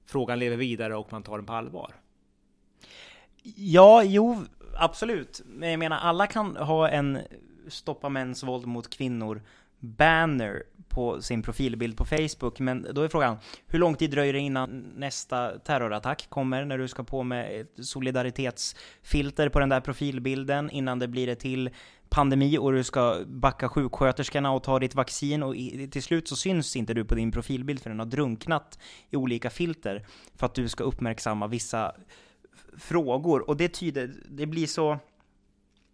frågan 0.05 0.39
lever 0.39 0.58
vidare 0.58 0.96
och 0.96 1.12
man 1.12 1.24
tar 1.24 1.38
den 1.38 1.46
på 1.46 1.53
allvar. 1.53 1.96
Ja, 3.55 4.03
jo, 4.03 4.43
absolut. 4.75 5.41
Men 5.45 5.69
jag 5.69 5.79
menar, 5.79 5.97
alla 5.97 6.27
kan 6.27 6.55
ha 6.55 6.89
en 6.89 7.19
stoppa 7.67 8.09
mäns 8.09 8.43
våld 8.43 8.65
mot 8.65 8.89
kvinnor 8.89 9.41
banner 9.79 10.63
på 10.89 11.21
sin 11.21 11.41
profilbild 11.41 11.97
på 11.97 12.05
Facebook, 12.05 12.59
men 12.59 12.88
då 12.93 13.01
är 13.01 13.07
frågan, 13.07 13.38
hur 13.67 13.79
lång 13.79 13.95
tid 13.95 14.12
dröjer 14.12 14.33
det 14.33 14.39
innan 14.39 14.93
nästa 14.95 15.59
terrorattack 15.59 16.29
kommer 16.29 16.65
när 16.65 16.77
du 16.77 16.88
ska 16.88 17.03
på 17.03 17.23
med 17.23 17.62
ett 17.62 17.85
solidaritetsfilter 17.85 19.50
på 19.50 19.59
den 19.59 19.69
där 19.69 19.81
profilbilden, 19.81 20.69
innan 20.69 21.00
det 21.00 21.07
blir 21.07 21.27
ett 21.27 21.39
till 21.39 21.69
pandemi 22.09 22.57
och 22.57 22.73
du 22.73 22.83
ska 22.83 23.19
backa 23.25 23.69
sjuksköterskorna 23.69 24.51
och 24.51 24.63
ta 24.63 24.79
ditt 24.79 24.95
vaccin 24.95 25.43
och 25.43 25.55
till 25.91 26.03
slut 26.03 26.27
så 26.27 26.35
syns 26.35 26.75
inte 26.75 26.93
du 26.93 27.05
på 27.05 27.15
din 27.15 27.31
profilbild 27.31 27.81
för 27.81 27.89
den 27.89 28.00
har 28.00 28.05
drunknat 28.05 28.79
i 29.09 29.15
olika 29.15 29.50
filter 29.50 30.05
för 30.35 30.45
att 30.45 30.55
du 30.55 30.69
ska 30.69 30.83
uppmärksamma 30.83 31.47
vissa 31.47 31.95
frågor 32.77 33.50
och 33.50 33.58
det 33.58 33.70
tyder, 33.70 34.13
det 34.30 34.46
blir 34.46 34.68
så... 34.68 34.98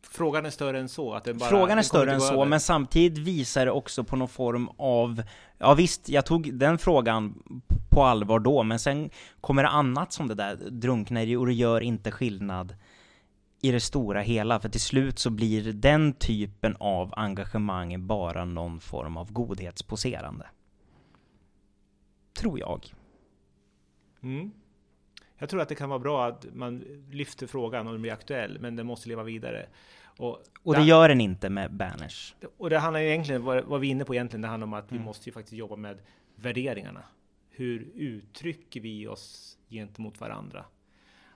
Frågan 0.10 0.46
är 0.46 0.50
större 0.50 0.80
än 0.80 0.90
så? 0.90 1.14
Att 1.14 1.24
det 1.24 1.34
bara, 1.34 1.50
Frågan 1.50 1.78
är 1.78 1.82
större 1.82 2.14
än 2.14 2.22
så, 2.22 2.34
över. 2.34 2.46
men 2.46 2.60
samtidigt 2.60 3.18
visar 3.18 3.66
det 3.66 3.72
också 3.72 4.04
på 4.04 4.16
någon 4.16 4.28
form 4.28 4.70
av... 4.78 5.24
Ja 5.58 5.74
visst, 5.74 6.10
jag 6.10 6.26
tog 6.26 6.54
den 6.54 6.78
frågan 6.78 7.44
på 7.90 8.04
allvar 8.04 8.40
då, 8.40 8.64
men 8.64 8.80
sen 8.80 9.10
kommer 9.42 9.64
det 9.64 9.70
annat 9.70 10.14
som 10.14 10.28
det 10.28 10.36
där 10.36 10.56
drunknar 10.56 11.22
i 11.22 11.36
och 11.36 11.46
det 11.46 11.54
gör 11.54 11.82
inte 11.82 12.12
skillnad 12.12 12.76
i 13.62 13.72
det 13.72 13.80
stora 13.80 14.22
hela, 14.22 14.60
för 14.60 14.70
till 14.70 14.82
slut 14.82 15.20
så 15.20 15.30
blir 15.30 15.74
den 15.74 16.14
typen 16.14 16.76
av 16.80 17.14
engagemang 17.18 18.08
bara 18.08 18.46
någon 18.46 18.80
form 18.80 19.18
av 19.18 19.32
godhetsposerande. 19.32 20.48
Tror 22.34 22.60
jag. 22.60 22.94
Mm. 24.22 24.52
Jag 25.40 25.50
tror 25.50 25.62
att 25.62 25.70
det 25.70 25.76
kan 25.76 25.90
vara 25.90 26.00
bra 26.00 26.28
att 26.28 26.46
man 26.54 26.84
lyfter 27.12 27.48
frågan 27.48 27.88
och 27.88 27.94
den 27.94 28.02
blir 28.02 28.12
aktuell, 28.14 28.60
men 28.60 28.76
den 28.76 28.86
måste 28.86 29.10
leva 29.10 29.24
vidare. 29.24 29.66
Och, 30.18 30.44
och 30.64 30.76
det 30.76 30.84
gör 30.84 31.10
den 31.10 31.22
inte 31.22 31.50
med 31.50 31.74
banners. 31.74 32.36
Och 32.58 32.70
det 32.70 32.80
handlar 32.80 33.00
ju 33.00 33.08
egentligen, 33.08 33.44
vad, 33.44 33.64
vad 33.64 33.82
vi 33.82 33.88
är 33.88 33.92
inne 33.92 34.06
på 34.06 34.16
egentligen, 34.16 34.42
det 34.42 34.48
handlar 34.48 34.68
om 34.68 34.74
att 34.74 34.92
mm. 34.92 35.02
vi 35.02 35.06
måste 35.06 35.30
ju 35.30 35.34
faktiskt 35.34 35.54
jobba 35.54 35.76
med 35.76 35.98
värderingarna. 36.36 37.04
Hur 37.50 37.92
uttrycker 37.96 38.82
vi 38.82 39.08
oss 39.08 39.58
gentemot 39.70 40.20
varandra? 40.20 40.66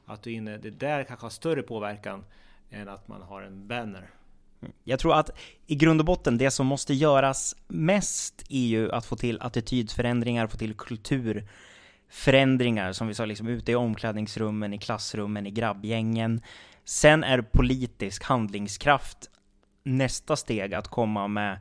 Att 0.05 0.23
du 0.23 0.31
inne, 0.31 0.57
det 0.57 0.69
där 0.69 1.03
kanske 1.03 1.25
har 1.25 1.31
större 1.31 1.61
påverkan 1.61 2.25
än 2.69 2.89
att 2.89 3.07
man 3.07 3.21
har 3.21 3.41
en 3.41 3.67
banner. 3.67 4.09
Mm. 4.61 4.73
Jag 4.83 4.99
tror 4.99 5.15
att 5.15 5.29
i 5.67 5.75
grund 5.75 6.01
och 6.01 6.05
botten, 6.05 6.37
det 6.37 6.51
som 6.51 6.67
måste 6.67 6.93
göras 6.93 7.55
mest 7.67 8.43
är 8.49 8.65
ju 8.65 8.91
att 8.91 9.05
få 9.05 9.15
till 9.15 9.41
attitydförändringar, 9.41 10.47
få 10.47 10.57
till 10.57 10.75
förändringar, 12.13 12.91
som 12.91 13.07
vi 13.07 13.13
sa, 13.13 13.25
liksom 13.25 13.47
ute 13.47 13.71
i 13.71 13.75
omklädningsrummen, 13.75 14.73
i 14.73 14.77
klassrummen, 14.77 15.47
i 15.47 15.51
grabbgängen. 15.51 16.41
Sen 16.83 17.23
är 17.23 17.41
politisk 17.41 18.23
handlingskraft 18.23 19.29
nästa 19.83 20.35
steg 20.35 20.73
att 20.73 20.87
komma 20.87 21.27
med 21.27 21.59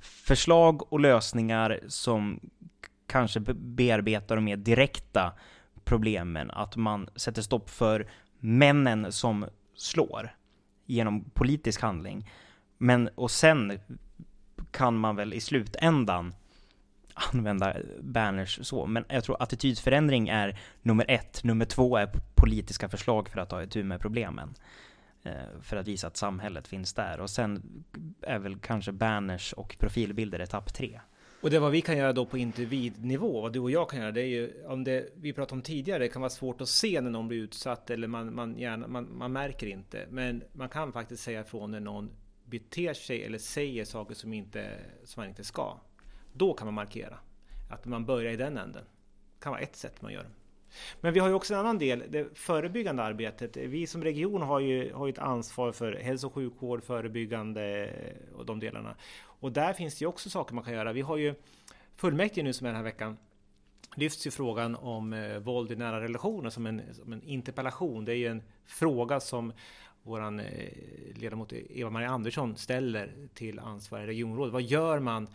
förslag 0.00 0.92
och 0.92 1.00
lösningar 1.00 1.80
som 1.88 2.40
kanske 3.06 3.40
bearbetar 3.54 4.36
de 4.36 4.44
mer 4.44 4.56
direkta 4.56 5.32
problemen. 5.84 6.50
Att 6.50 6.76
man 6.76 7.08
sätter 7.16 7.42
stopp 7.42 7.70
för 7.70 8.10
männen 8.38 9.12
som 9.12 9.46
slår 9.74 10.36
genom 10.86 11.24
politisk 11.24 11.82
handling. 11.82 12.30
Men 12.78 13.08
och 13.14 13.30
sen 13.30 13.80
kan 14.70 14.96
man 14.96 15.16
väl 15.16 15.34
i 15.34 15.40
slutändan 15.40 16.34
använda 17.16 17.76
banners 18.00 18.58
så, 18.62 18.86
men 18.86 19.04
jag 19.08 19.24
tror 19.24 19.42
attitydförändring 19.42 20.28
är 20.28 20.58
nummer 20.82 21.04
ett. 21.08 21.44
Nummer 21.44 21.64
två 21.64 21.96
är 21.96 22.10
politiska 22.34 22.88
förslag 22.88 23.28
för 23.28 23.40
att 23.40 23.50
ta 23.50 23.62
itu 23.62 23.84
med 23.84 24.00
problemen. 24.00 24.54
Eh, 25.22 25.60
för 25.60 25.76
att 25.76 25.88
visa 25.88 26.06
att 26.06 26.16
samhället 26.16 26.68
finns 26.68 26.92
där. 26.92 27.20
Och 27.20 27.30
sen 27.30 27.84
är 28.20 28.38
väl 28.38 28.58
kanske 28.58 28.92
banners 28.92 29.52
och 29.52 29.76
profilbilder 29.78 30.38
etapp 30.38 30.74
tre. 30.74 31.00
Och 31.40 31.50
det 31.50 31.58
vad 31.58 31.72
vi 31.72 31.80
kan 31.80 31.96
göra 31.96 32.12
då 32.12 32.26
på 32.26 32.38
individnivå, 32.38 33.40
vad 33.40 33.52
du 33.52 33.60
och 33.60 33.70
jag 33.70 33.90
kan 33.90 34.00
göra, 34.00 34.12
det 34.12 34.20
är 34.20 34.26
ju 34.26 34.64
om 34.66 34.84
det 34.84 35.08
vi 35.16 35.32
pratade 35.32 35.58
om 35.58 35.62
tidigare, 35.62 35.98
det 35.98 36.08
kan 36.08 36.22
vara 36.22 36.30
svårt 36.30 36.60
att 36.60 36.68
se 36.68 37.00
när 37.00 37.10
någon 37.10 37.28
blir 37.28 37.38
utsatt 37.38 37.90
eller 37.90 38.08
man, 38.08 38.34
man, 38.34 38.58
gärna, 38.58 38.88
man, 38.88 39.18
man 39.18 39.32
märker 39.32 39.66
inte. 39.66 40.06
Men 40.10 40.42
man 40.52 40.68
kan 40.68 40.92
faktiskt 40.92 41.22
säga 41.22 41.40
ifrån 41.40 41.70
när 41.70 41.80
någon 41.80 42.10
beter 42.44 42.94
sig 42.94 43.24
eller 43.24 43.38
säger 43.38 43.84
saker 43.84 44.14
som, 44.14 44.32
inte, 44.32 44.78
som 45.04 45.20
man 45.20 45.28
inte 45.28 45.44
ska. 45.44 45.80
Då 46.36 46.54
kan 46.54 46.66
man 46.66 46.74
markera. 46.74 47.18
Att 47.70 47.84
man 47.84 48.04
börjar 48.04 48.32
i 48.32 48.36
den 48.36 48.58
änden. 48.58 48.84
Det 49.38 49.42
kan 49.42 49.52
vara 49.52 49.60
ett 49.60 49.76
sätt 49.76 50.02
man 50.02 50.12
gör. 50.12 50.26
Men 51.00 51.12
vi 51.12 51.20
har 51.20 51.28
ju 51.28 51.34
också 51.34 51.54
en 51.54 51.60
annan 51.60 51.78
del, 51.78 52.04
det 52.08 52.38
förebyggande 52.38 53.02
arbetet. 53.02 53.56
Vi 53.56 53.86
som 53.86 54.04
region 54.04 54.42
har 54.42 54.60
ju, 54.60 54.92
har 54.92 55.06
ju 55.06 55.12
ett 55.12 55.18
ansvar 55.18 55.72
för 55.72 55.92
hälso 55.92 56.26
och 56.26 56.34
sjukvård, 56.34 56.84
förebyggande 56.84 57.86
eh, 57.86 58.36
och 58.36 58.46
de 58.46 58.60
delarna. 58.60 58.96
Och 59.22 59.52
där 59.52 59.72
finns 59.72 59.98
det 59.98 60.02
ju 60.02 60.08
också 60.08 60.30
saker 60.30 60.54
man 60.54 60.64
kan 60.64 60.74
göra. 60.74 60.92
Vi 60.92 61.00
har 61.00 61.16
ju 61.16 61.34
fullmäktige 61.96 62.42
nu 62.42 62.52
som 62.52 62.66
är 62.66 62.68
den 62.68 62.76
här 62.76 62.84
veckan 62.84 63.16
lyfts 63.96 64.26
ju 64.26 64.30
frågan 64.30 64.76
om 64.76 65.12
eh, 65.12 65.38
våld 65.38 65.72
i 65.72 65.76
nära 65.76 66.00
relationer 66.00 66.50
som 66.50 66.66
en, 66.66 66.82
som 66.92 67.12
en 67.12 67.22
interpellation. 67.22 68.04
Det 68.04 68.12
är 68.12 68.16
ju 68.16 68.26
en 68.26 68.42
fråga 68.66 69.20
som 69.20 69.52
vår 70.02 70.20
eh, 70.20 70.42
ledamot 71.14 71.52
Eva-Maria 71.52 72.10
Andersson 72.10 72.56
ställer 72.56 73.12
till 73.34 73.58
ansvarig 73.58 74.08
regionråd. 74.08 74.52
Vad 74.52 74.62
gör 74.62 74.98
man 74.98 75.28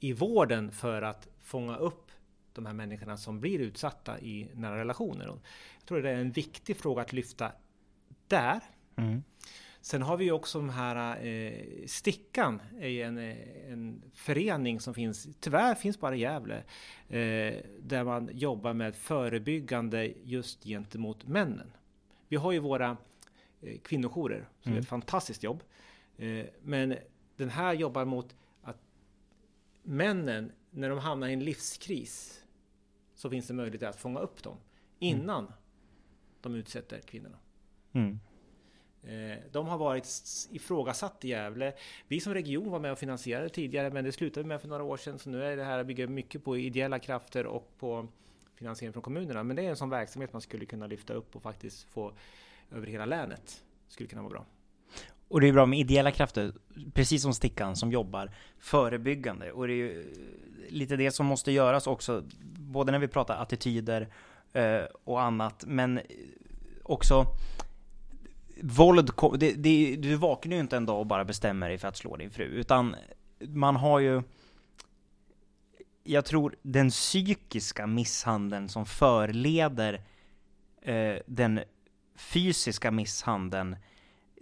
i 0.00 0.12
vården 0.12 0.72
för 0.72 1.02
att 1.02 1.28
fånga 1.40 1.76
upp 1.76 2.10
de 2.52 2.66
här 2.66 2.72
människorna 2.72 3.16
som 3.16 3.40
blir 3.40 3.58
utsatta 3.58 4.20
i 4.20 4.48
nära 4.54 4.78
relationer? 4.78 5.26
Jag 5.26 5.86
tror 5.86 6.02
det 6.02 6.10
är 6.10 6.14
en 6.14 6.30
viktig 6.30 6.76
fråga 6.76 7.02
att 7.02 7.12
lyfta 7.12 7.52
där. 8.28 8.60
Mm. 8.96 9.22
Sen 9.80 10.02
har 10.02 10.16
vi 10.16 10.24
ju 10.24 10.32
också 10.32 10.58
de 10.58 10.70
här 10.70 11.26
eh, 11.26 11.86
Stickan, 11.86 12.62
är 12.80 13.04
en, 13.04 13.18
eh, 13.18 13.36
en 13.72 14.02
förening 14.14 14.80
som 14.80 14.94
finns, 14.94 15.28
tyvärr 15.40 15.74
finns 15.74 16.00
bara 16.00 16.16
i 16.16 16.20
Gävle, 16.20 16.56
eh, 17.08 17.54
där 17.80 18.04
man 18.04 18.30
jobbar 18.32 18.72
med 18.72 18.96
förebyggande 18.96 20.12
just 20.24 20.64
gentemot 20.64 21.26
männen. 21.26 21.72
Vi 22.28 22.36
har 22.36 22.52
ju 22.52 22.58
våra 22.58 22.96
eh, 23.60 23.78
kvinnojourer 23.78 24.48
som 24.60 24.72
mm. 24.72 24.78
är 24.78 24.82
ett 24.82 24.88
fantastiskt 24.88 25.42
jobb. 25.42 25.62
Eh, 26.16 26.46
men 26.62 26.96
den 27.36 27.50
här 27.50 27.74
jobbar 27.74 28.04
mot 28.04 28.34
männen, 29.82 30.52
när 30.70 30.90
de 30.90 30.98
hamnar 30.98 31.28
i 31.28 31.32
en 31.32 31.44
livskris, 31.44 32.44
så 33.14 33.30
finns 33.30 33.46
det 33.46 33.54
möjlighet 33.54 33.82
att 33.82 33.96
fånga 33.96 34.20
upp 34.20 34.42
dem 34.42 34.56
innan 34.98 35.44
mm. 35.44 35.52
de 36.40 36.54
utsätter 36.54 37.00
kvinnorna. 37.00 37.38
Mm. 37.92 38.18
Eh, 39.02 39.38
de 39.52 39.66
har 39.66 39.78
varit 39.78 40.08
ifrågasatt 40.50 41.24
i 41.24 41.28
Gävle. 41.28 41.72
Vi 42.08 42.20
som 42.20 42.34
region 42.34 42.70
var 42.70 42.78
med 42.78 42.92
och 42.92 42.98
finansierade 42.98 43.48
tidigare, 43.48 43.90
men 43.90 44.04
det 44.04 44.12
slutade 44.12 44.46
med 44.46 44.60
för 44.60 44.68
några 44.68 44.82
år 44.82 44.96
sedan. 44.96 45.18
Så 45.18 45.30
nu 45.30 45.44
är 45.44 45.56
det 45.56 45.64
här 45.64 45.84
bygga 45.84 46.06
mycket 46.06 46.44
på 46.44 46.56
ideella 46.56 46.98
krafter 46.98 47.46
och 47.46 47.78
på 47.78 48.08
finansiering 48.54 48.92
från 48.92 49.02
kommunerna. 49.02 49.42
Men 49.42 49.56
det 49.56 49.62
är 49.62 49.70
en 49.70 49.76
sån 49.76 49.90
verksamhet 49.90 50.32
man 50.32 50.42
skulle 50.42 50.66
kunna 50.66 50.86
lyfta 50.86 51.14
upp 51.14 51.36
och 51.36 51.42
faktiskt 51.42 51.82
få 51.82 52.12
över 52.70 52.86
hela 52.86 53.06
länet. 53.06 53.64
Skulle 53.88 54.08
kunna 54.08 54.22
vara 54.22 54.30
bra. 54.30 54.46
Och 55.32 55.40
det 55.40 55.48
är 55.48 55.52
bra 55.52 55.66
med 55.66 55.78
ideella 55.78 56.10
krafter, 56.10 56.52
precis 56.94 57.22
som 57.22 57.34
Stickan, 57.34 57.76
som 57.76 57.92
jobbar 57.92 58.30
förebyggande. 58.58 59.52
Och 59.52 59.66
det 59.66 59.72
är 59.72 59.76
ju 59.76 60.00
eh, 60.00 60.72
lite 60.72 60.96
det 60.96 61.10
som 61.10 61.26
måste 61.26 61.52
göras 61.52 61.86
också, 61.86 62.24
både 62.58 62.92
när 62.92 62.98
vi 62.98 63.08
pratar 63.08 63.36
attityder 63.36 64.08
eh, 64.52 64.82
och 65.04 65.22
annat, 65.22 65.64
men 65.66 65.98
eh, 65.98 66.04
också 66.82 67.26
våld, 68.62 69.10
det, 69.38 69.52
det, 69.52 69.96
du 69.96 70.14
vaknar 70.14 70.54
ju 70.54 70.60
inte 70.60 70.76
en 70.76 70.86
dag 70.86 71.00
och 71.00 71.06
bara 71.06 71.24
bestämmer 71.24 71.68
dig 71.68 71.78
för 71.78 71.88
att 71.88 71.96
slå 71.96 72.16
din 72.16 72.30
fru, 72.30 72.44
utan 72.44 72.96
man 73.38 73.76
har 73.76 73.98
ju 73.98 74.22
jag 76.04 76.24
tror 76.24 76.54
den 76.62 76.90
psykiska 76.90 77.86
misshandeln 77.86 78.68
som 78.68 78.86
förleder 78.86 80.00
eh, 80.82 81.16
den 81.26 81.60
fysiska 82.16 82.90
misshandeln, 82.90 83.76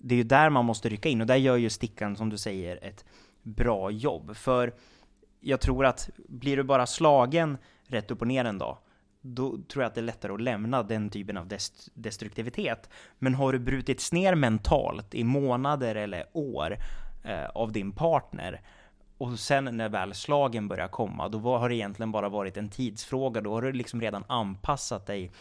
det 0.03 0.15
är 0.15 0.17
ju 0.17 0.25
där 0.25 0.51
man 0.51 0.65
måste 0.65 0.89
rycka 0.89 1.09
in 1.09 1.21
och 1.21 1.27
där 1.27 1.37
gör 1.37 1.57
ju 1.57 1.71
Stickan, 1.71 2.17
som 2.17 2.31
du 2.31 2.39
säger, 2.39 2.85
ett 2.85 3.05
bra 3.43 3.91
jobb. 3.91 4.37
För 4.37 4.75
jag 5.41 5.61
tror 5.61 5.87
att 5.87 6.11
blir 6.17 6.57
du 6.57 6.63
bara 6.63 6.87
slagen 6.87 7.59
rätt 7.87 8.11
upp 8.11 8.21
och 8.21 8.27
ner 8.27 8.45
en 8.45 8.59
dag, 8.59 8.79
då 9.21 9.59
tror 9.69 9.83
jag 9.83 9.89
att 9.89 9.95
det 9.95 10.01
är 10.01 10.03
lättare 10.03 10.33
att 10.33 10.41
lämna 10.41 10.83
den 10.83 11.11
typen 11.11 11.37
av 11.37 11.49
dest 11.49 11.89
destruktivitet. 11.95 12.91
Men 13.19 13.35
har 13.35 13.53
du 13.53 13.59
brutits 13.59 14.13
ner 14.13 14.35
mentalt 14.35 15.15
i 15.15 15.25
månader 15.25 15.95
eller 15.95 16.27
år 16.33 16.77
eh, 17.25 17.47
av 17.47 17.73
din 17.73 17.93
partner 17.93 18.61
och 19.21 19.39
sen 19.39 19.65
när 19.65 19.89
väl 19.89 20.15
slagen 20.15 20.69
börjar 20.69 20.89
komma, 20.89 21.29
då 21.29 21.39
har 21.39 21.69
det 21.69 21.75
egentligen 21.75 22.13
bara 22.13 22.29
varit 22.29 22.57
en 22.57 22.69
tidsfråga. 22.69 23.41
Då 23.41 23.53
har 23.53 23.63
du 23.63 23.73
liksom 23.73 24.01
redan 24.01 24.25
anpassat 24.27 25.07
dig 25.07 25.33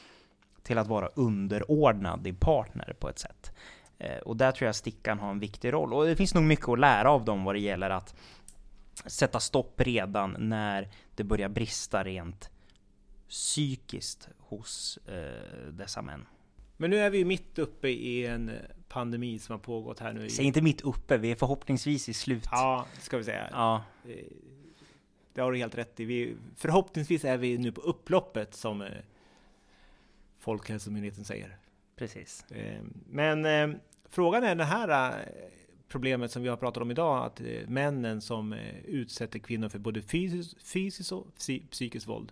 till 0.63 0.77
att 0.77 0.87
vara 0.87 1.07
underordnad 1.07 2.19
din 2.19 2.35
partner 2.35 2.95
på 2.99 3.09
ett 3.09 3.19
sätt. 3.19 3.51
Eh, 3.99 4.17
och 4.17 4.37
där 4.37 4.51
tror 4.51 4.65
jag 4.65 4.75
Stickan 4.75 5.19
har 5.19 5.31
en 5.31 5.39
viktig 5.39 5.73
roll. 5.73 5.93
Och 5.93 6.05
det 6.05 6.15
finns 6.15 6.33
nog 6.33 6.43
mycket 6.43 6.69
att 6.69 6.79
lära 6.79 7.11
av 7.11 7.25
dem 7.25 7.43
vad 7.43 7.55
det 7.55 7.59
gäller 7.59 7.89
att 7.89 8.15
sätta 9.05 9.39
stopp 9.39 9.81
redan 9.81 10.35
när 10.39 10.89
det 11.15 11.23
börjar 11.23 11.49
brista 11.49 12.03
rent 12.03 12.49
psykiskt 13.29 14.29
hos 14.37 14.99
eh, 15.07 15.71
dessa 15.71 16.01
män. 16.01 16.25
Men 16.77 16.89
nu 16.89 16.97
är 16.97 17.09
vi 17.09 17.25
mitt 17.25 17.59
uppe 17.59 17.89
i 17.89 18.25
en 18.25 18.51
pandemi 18.87 19.39
som 19.39 19.53
har 19.53 19.59
pågått 19.59 19.99
här 19.99 20.13
nu. 20.13 20.29
Säg 20.29 20.45
inte 20.45 20.61
mitt 20.61 20.81
uppe, 20.81 21.17
vi 21.17 21.31
är 21.31 21.35
förhoppningsvis 21.35 22.09
i 22.09 22.13
slut. 22.13 22.47
Ja, 22.51 22.85
ska 22.99 23.17
vi 23.17 23.23
säga. 23.23 23.49
Ja. 23.51 23.83
Eh, 24.05 24.15
det 25.33 25.41
har 25.41 25.51
du 25.51 25.57
helt 25.57 25.75
rätt 25.75 25.99
i. 25.99 26.05
Vi, 26.05 26.35
förhoppningsvis 26.55 27.25
är 27.25 27.37
vi 27.37 27.57
nu 27.57 27.71
på 27.71 27.81
upploppet 27.81 28.55
som 28.55 28.81
eh, 28.81 28.87
Folkhälsomyndigheten 30.39 31.25
säger. 31.25 31.57
Precis. 31.95 32.45
Men 33.09 33.45
frågan 34.09 34.43
är 34.43 34.55
det 34.55 34.63
här 34.63 35.19
eh, 35.19 35.25
problemet 35.87 36.31
som 36.31 36.41
vi 36.43 36.49
har 36.49 36.57
pratat 36.57 36.83
om 36.83 36.91
idag, 36.91 37.25
att 37.25 37.41
eh, 37.41 37.67
männen 37.67 38.21
som 38.21 38.53
eh, 38.53 38.79
utsätter 38.85 39.39
kvinnor 39.39 39.69
för 39.69 39.79
både 39.79 40.01
fysiskt, 40.01 40.63
fysiskt 40.63 41.11
och 41.11 41.27
psykiskt 41.69 42.07
våld. 42.07 42.31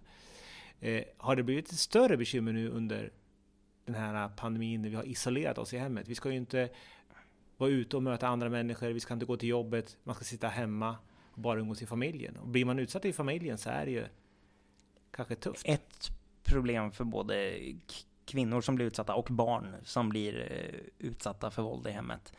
Har 1.18 1.36
det 1.36 1.44
blivit 1.44 1.72
ett 1.72 1.80
större 1.80 2.18
bekymmer 2.18 2.54
nu 2.54 2.70
under 2.70 3.12
den 3.86 3.96
här 3.96 4.30
pandemin 4.30 4.82
när 4.82 4.90
vi 4.90 4.96
har 4.96 5.04
isolerat 5.04 5.58
oss 5.58 5.74
i 5.74 5.78
hemmet? 5.78 6.08
Vi 6.08 6.16
ska 6.16 6.32
ju 6.32 6.38
inte 6.38 6.70
vara 7.58 7.70
ute 7.70 7.96
och 7.96 8.04
möta 8.04 8.28
andra 8.28 8.50
människor, 8.50 8.88
vi 8.88 9.00
ska 9.00 9.14
inte 9.14 9.26
gå 9.26 9.38
till 9.38 9.50
jobbet, 9.50 9.98
man 10.04 10.16
ska 10.16 10.24
sitta 10.24 10.48
hemma 10.48 10.96
och 11.32 11.42
bara 11.42 11.60
umgås 11.60 11.82
i 11.82 11.86
familjen. 11.86 12.38
Och 12.38 12.48
blir 12.48 12.66
man 12.66 12.80
utsatt 12.80 13.06
i 13.06 13.14
familjen 13.14 13.58
så 13.58 13.70
är 13.70 13.86
det 13.86 13.92
ju 13.92 14.06
kanske 15.12 15.36
tufft. 15.36 15.62
Ett 15.66 16.10
problem 16.44 16.92
för 16.92 17.04
både 17.04 17.60
kvinnor 18.28 18.62
som 18.62 18.76
blir 18.76 18.86
utsatta 18.86 19.16
och 19.16 19.28
barn 19.30 19.76
som 19.84 20.10
blir 20.10 20.52
eh, 20.52 21.08
utsatta 21.08 21.52
för 21.52 21.62
våld 21.62 21.88
i 21.88 21.92
hemmet. 21.92 22.34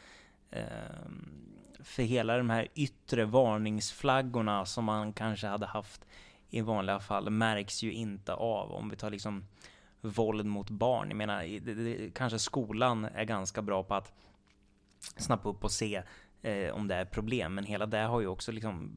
Ehm, 0.51 1.49
för 1.81 2.03
hela 2.03 2.37
de 2.37 2.51
här 2.51 2.69
yttre 2.75 3.25
varningsflaggorna 3.25 4.67
som 4.67 4.85
man 4.85 5.13
kanske 5.13 5.47
hade 5.47 5.67
haft 5.67 6.07
i 6.51 6.61
vanliga 6.61 7.01
fall 7.01 7.31
märks 7.31 7.83
ju 7.83 7.93
inte 7.93 8.35
av. 8.35 8.73
Om 8.73 8.89
vi 8.89 8.97
tar 8.97 9.11
liksom 9.11 9.45
våld 10.01 10.47
mot 10.47 10.71
barn. 10.71 11.09
Jag 11.09 11.17
menar, 11.17 11.61
det, 11.61 11.75
det, 11.75 12.15
kanske 12.15 12.39
skolan 12.39 13.05
är 13.05 13.25
ganska 13.25 13.63
bra 13.63 13.83
på 13.83 13.95
att 13.95 14.13
snappa 15.17 15.49
upp 15.49 15.65
och 15.65 15.73
se 15.73 16.03
eh, 16.43 16.75
om 16.75 16.89
det 16.89 16.95
är 16.95 17.05
problem. 17.05 17.55
Men 17.55 17.65
hela 17.65 17.87
det 17.87 17.99
har 17.99 18.21
ju 18.21 18.27
också 18.27 18.53
liksom 18.53 18.95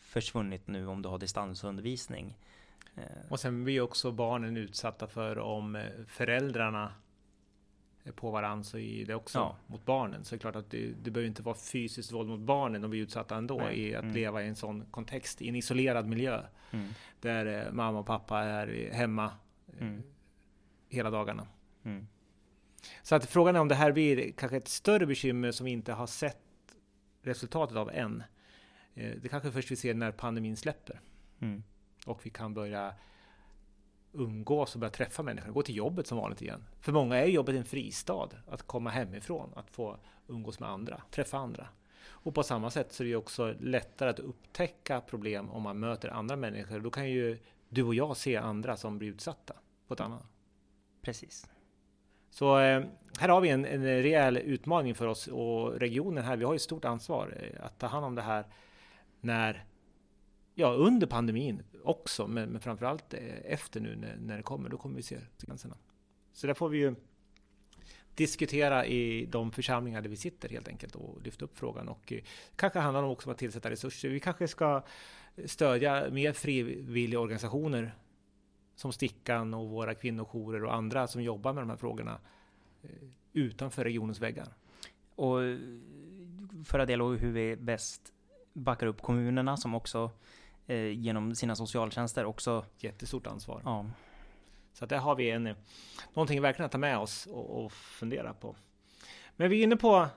försvunnit 0.00 0.66
nu 0.66 0.86
om 0.86 1.02
du 1.02 1.08
har 1.08 1.18
distansundervisning. 1.18 2.36
Eh. 3.00 3.32
Och 3.32 3.40
sen 3.40 3.64
blir 3.64 3.80
också 3.80 4.12
barnen 4.12 4.56
utsatta 4.56 5.06
för 5.06 5.38
om 5.38 5.76
eh, 5.76 5.82
föräldrarna 6.06 6.92
är 8.04 8.12
på 8.12 8.30
varandra 8.30 8.64
så 8.64 8.78
är 8.78 9.06
det 9.06 9.14
också 9.14 9.38
ja. 9.38 9.56
mot 9.66 9.84
barnen. 9.84 10.24
Så 10.24 10.34
det 10.34 10.38
är 10.38 10.40
klart 10.40 10.56
att 10.56 10.70
det, 10.70 10.92
det 11.02 11.10
behöver 11.10 11.28
inte 11.28 11.42
vara 11.42 11.56
fysiskt 11.56 12.12
våld 12.12 12.28
mot 12.28 12.40
barnen, 12.40 12.82
de 12.82 12.90
blir 12.90 13.00
utsatta 13.00 13.36
ändå 13.36 13.58
Nej. 13.58 13.80
i 13.80 13.94
att 13.94 14.02
mm. 14.02 14.14
leva 14.14 14.42
i 14.42 14.48
en 14.48 14.56
sån 14.56 14.84
kontext, 14.90 15.42
i 15.42 15.48
en 15.48 15.56
isolerad 15.56 16.06
miljö. 16.06 16.42
Mm. 16.70 16.88
Där 17.20 17.66
eh, 17.66 17.72
mamma 17.72 17.98
och 17.98 18.06
pappa 18.06 18.38
är 18.38 18.90
hemma 18.92 19.32
mm. 19.80 20.02
hela 20.88 21.10
dagarna. 21.10 21.46
Mm. 21.82 22.06
Så 23.02 23.14
att 23.14 23.26
frågan 23.26 23.56
är 23.56 23.60
om 23.60 23.68
det 23.68 23.74
här 23.74 23.92
blir 23.92 24.32
kanske 24.32 24.56
ett 24.56 24.68
större 24.68 25.06
bekymmer 25.06 25.52
som 25.52 25.64
vi 25.64 25.70
inte 25.70 25.92
har 25.92 26.06
sett 26.06 26.42
resultatet 27.22 27.76
av 27.76 27.90
än. 27.90 28.22
Eh, 28.94 29.12
det 29.22 29.28
kanske 29.28 29.50
först 29.50 29.70
vi 29.70 29.76
ser 29.76 29.94
när 29.94 30.12
pandemin 30.12 30.56
släpper. 30.56 31.00
Och 32.06 32.26
vi 32.26 32.30
kan 32.30 32.54
börja 32.54 32.94
umgås 34.12 34.74
och 34.74 34.80
börja 34.80 34.90
träffa 34.90 35.22
människor, 35.22 35.52
gå 35.52 35.62
till 35.62 35.76
jobbet 35.76 36.06
som 36.06 36.18
vanligt 36.18 36.42
igen. 36.42 36.64
För 36.80 36.92
många 36.92 37.16
är 37.16 37.26
jobbet 37.26 37.56
en 37.56 37.64
fristad, 37.64 38.28
att 38.48 38.62
komma 38.62 38.90
hemifrån, 38.90 39.50
att 39.56 39.70
få 39.70 39.96
umgås 40.26 40.60
med 40.60 40.68
andra, 40.68 41.02
träffa 41.10 41.38
andra. 41.38 41.68
Och 42.02 42.34
på 42.34 42.42
samma 42.42 42.70
sätt 42.70 42.92
så 42.92 43.02
är 43.02 43.08
det 43.08 43.16
också 43.16 43.54
lättare 43.60 44.10
att 44.10 44.18
upptäcka 44.18 45.00
problem 45.00 45.50
om 45.50 45.62
man 45.62 45.78
möter 45.78 46.08
andra 46.08 46.36
människor. 46.36 46.80
Då 46.80 46.90
kan 46.90 47.10
ju 47.10 47.38
du 47.68 47.82
och 47.82 47.94
jag 47.94 48.16
se 48.16 48.36
andra 48.36 48.76
som 48.76 48.98
blir 48.98 49.08
utsatta 49.08 49.54
på 49.86 49.94
ett 49.94 50.00
annat. 50.00 50.26
Precis. 51.02 51.46
Så 52.30 52.58
eh, 52.58 52.84
här 53.18 53.28
har 53.28 53.40
vi 53.40 53.48
en, 53.48 53.64
en 53.64 53.84
rejäl 53.84 54.36
utmaning 54.36 54.94
för 54.94 55.06
oss 55.06 55.26
och 55.26 55.72
regionen 55.72 56.24
här. 56.24 56.36
Vi 56.36 56.44
har 56.44 56.54
ett 56.54 56.62
stort 56.62 56.84
ansvar 56.84 57.36
eh, 57.40 57.66
att 57.66 57.78
ta 57.78 57.86
hand 57.86 58.04
om 58.04 58.14
det 58.14 58.22
här 58.22 58.44
när 59.20 59.64
ja, 60.60 60.72
under 60.72 61.06
pandemin 61.06 61.62
också, 61.84 62.26
men, 62.26 62.48
men 62.48 62.60
framförallt 62.60 63.14
eh, 63.14 63.20
efter 63.44 63.80
nu 63.80 63.96
när, 63.96 64.16
när 64.16 64.36
det 64.36 64.42
kommer. 64.42 64.68
Då 64.68 64.76
kommer 64.76 64.96
vi 64.96 65.02
se 65.02 65.18
gränserna. 65.38 65.76
Så 66.32 66.46
där 66.46 66.54
får 66.54 66.68
vi 66.68 66.78
ju 66.78 66.94
diskutera 68.14 68.86
i 68.86 69.26
de 69.26 69.52
församlingar 69.52 70.02
där 70.02 70.08
vi 70.08 70.16
sitter 70.16 70.48
helt 70.48 70.68
enkelt 70.68 70.94
och 70.94 71.22
lyfta 71.22 71.44
upp 71.44 71.58
frågan. 71.58 71.88
Och 71.88 72.12
eh, 72.12 72.20
kanske 72.56 72.78
handlar 72.78 73.02
det 73.02 73.08
också 73.08 73.28
om 73.28 73.32
att 73.32 73.38
tillsätta 73.38 73.70
resurser. 73.70 74.08
Vi 74.08 74.20
kanske 74.20 74.48
ska 74.48 74.82
stödja 75.44 76.10
mer 76.10 76.32
frivilliga 76.32 77.20
organisationer 77.20 77.94
som 78.74 78.92
Stickan 78.92 79.54
och 79.54 79.68
våra 79.68 79.94
kvinnojourer 79.94 80.64
och 80.64 80.74
andra 80.74 81.06
som 81.06 81.22
jobbar 81.22 81.52
med 81.52 81.62
de 81.62 81.70
här 81.70 81.76
frågorna 81.76 82.18
eh, 82.82 82.90
utanför 83.32 83.84
regionens 83.84 84.20
väggar. 84.20 84.48
Och 85.14 85.38
föra 86.64 86.86
dialog 86.86 87.18
hur 87.18 87.32
vi 87.32 87.56
bäst 87.56 88.12
backar 88.52 88.86
upp 88.86 89.02
kommunerna 89.02 89.56
som 89.56 89.74
också 89.74 90.10
eh, 90.70 90.98
genom 90.98 91.34
sina 91.34 91.56
socialtjänster 91.56 92.24
också... 92.24 92.64
Jättestort 92.78 93.26
ansvar. 93.26 93.60
Ja. 93.64 93.86
Så 94.72 94.84
att 94.84 94.90
där 94.90 94.98
har 94.98 95.14
vi 95.14 95.30
en, 95.30 95.54
någonting 96.14 96.42
verkligen 96.42 96.66
att 96.66 96.72
ta 96.72 96.78
med 96.78 96.98
oss 96.98 97.26
och, 97.26 97.64
och 97.64 97.72
fundera 97.72 98.34
på. 98.34 98.56
Men 99.36 99.50
vi 99.50 99.60
är 99.60 99.62
inne 99.62 99.76
på 99.76 100.08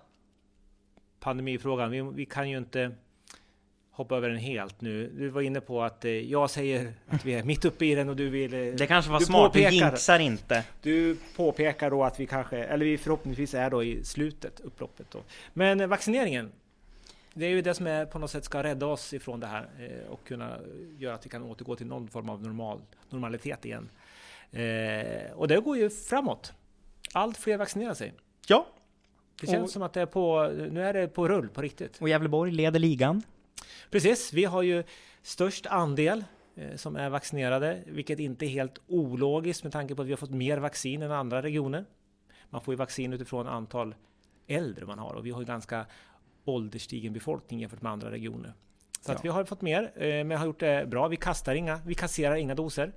pandemifrågan. 1.20 1.92
Vi, 1.92 2.02
vi 2.02 2.26
kan 2.26 2.50
ju 2.50 2.58
inte 2.58 2.92
hoppa 3.92 4.18
över 4.18 4.30
den 4.30 4.38
helt 4.38 4.82
nu. 4.82 5.12
Du 5.18 5.30
var 5.30 5.42
inne 5.42 5.62
på 5.62 5.84
att 5.84 6.06
eh, 6.06 6.12
jag 6.12 6.50
säger 6.50 6.94
att 7.08 7.26
vi 7.26 7.34
är 7.34 7.44
mitt 7.54 7.66
uppe 7.66 7.86
i 7.86 7.96
den 7.96 8.10
och 8.10 8.16
du 8.16 8.30
vill... 8.30 8.54
Eh, 8.54 8.60
det 8.60 8.88
kanske 8.88 9.12
var 9.12 9.20
du 9.20 9.26
smart, 9.26 9.48
påpekar, 9.48 9.70
du 9.70 9.76
jinxar 9.76 10.20
inte. 10.20 10.64
Du 10.82 11.18
påpekar 11.36 11.90
då 11.90 12.04
att 12.04 12.20
vi 12.20 12.26
kanske, 12.26 12.58
eller 12.58 12.86
vi 12.86 12.98
förhoppningsvis 12.98 13.54
är 13.54 13.70
då 13.70 13.84
i 13.84 14.04
slutet, 14.04 14.60
upploppet 14.60 15.12
då. 15.12 15.20
Men 15.54 15.82
eh, 15.82 15.88
vaccineringen, 15.88 16.52
det 17.34 17.46
är 17.46 17.50
ju 17.50 17.62
det 17.62 17.74
som 17.74 17.88
är 17.88 18.06
på 18.06 18.20
något 18.20 18.32
sätt 18.32 18.46
ska 18.46 18.63
rädda 18.63 18.86
oss 18.86 19.13
ifrån 19.13 19.40
det 19.40 19.48
här 19.48 19.70
eh, 19.80 20.12
och 20.12 20.24
kunna 20.28 20.60
göra 20.98 21.16
att 21.16 21.25
vi 21.25 21.30
kan 21.30 21.44
återgå 21.44 21.75
till 21.75 21.88
någon 21.88 22.08
form 22.08 22.30
av 22.30 22.42
normal, 22.42 22.82
normalitet 23.10 23.66
igen. 23.66 23.90
Eh, 24.52 25.32
och 25.34 25.48
det 25.48 25.60
går 25.60 25.78
ju 25.78 25.89
framåt. 25.89 26.54
Allt 27.13 27.38
fler 27.38 27.58
vaccinerar 27.58 27.93
sig. 27.93 28.13
Ja. 28.48 28.67
Det 29.41 29.48
känns 29.48 29.63
och, 29.63 29.69
som 29.69 29.82
att 29.82 29.93
det 29.93 30.02
är 30.02 30.06
på, 30.06 30.52
nu 30.72 30.84
är 30.84 30.93
det 30.93 31.08
på 31.08 31.28
rull 31.28 31.50
på 31.50 31.62
riktigt. 31.62 32.02
Och 32.02 32.10
Gävleborg 32.10 32.52
leder 32.52 32.80
ligan. 32.80 33.22
Precis, 33.89 34.34
vi 34.34 34.46
har 34.46 34.62
ju 34.62 34.84
störst 35.22 35.65
andel 35.65 36.24
eh, 36.56 36.76
som 36.76 36.96
är 36.96 37.10
vaccinerade, 37.10 37.84
vilket 37.88 38.19
inte 38.19 38.46
är 38.46 38.50
helt 38.50 38.82
ologiskt 38.88 39.63
med 39.63 39.74
tanke 39.74 39.96
på 39.96 40.02
att 40.02 40.08
vi 40.08 40.12
har 40.12 40.17
fått 40.17 40.32
mer 40.32 40.58
vaccin 40.58 41.02
än 41.02 41.12
andra 41.12 41.41
regioner. 41.41 41.86
Man 42.50 42.62
får 42.62 42.74
ju 42.74 42.78
vaccin 42.78 43.13
utifrån 43.13 43.48
antal 43.48 43.96
äldre 44.48 44.86
man 44.86 45.00
har 45.00 45.13
och 45.13 45.26
vi 45.26 45.32
har 45.32 45.39
ju 45.39 45.46
ganska 45.46 45.86
ålderstigen 46.45 47.13
befolkning 47.13 47.60
jämfört 47.60 47.82
med 47.82 47.91
andra 47.91 48.12
regioner. 48.12 48.53
Så 49.01 49.12
ja. 49.12 49.15
att 49.15 49.25
vi 49.25 49.29
har 49.29 49.43
fått 49.43 49.62
mer, 49.62 49.91
eh, 49.95 50.23
men 50.23 50.32
har 50.32 50.45
gjort 50.45 50.60
det 50.60 50.89
bra. 50.89 51.08
Vi 51.08 51.17
kastar 51.17 51.56
inga, 51.56 51.82
vi 51.86 51.95
kasserar 51.95 52.36
inga 52.36 52.56
doser. 52.56 52.91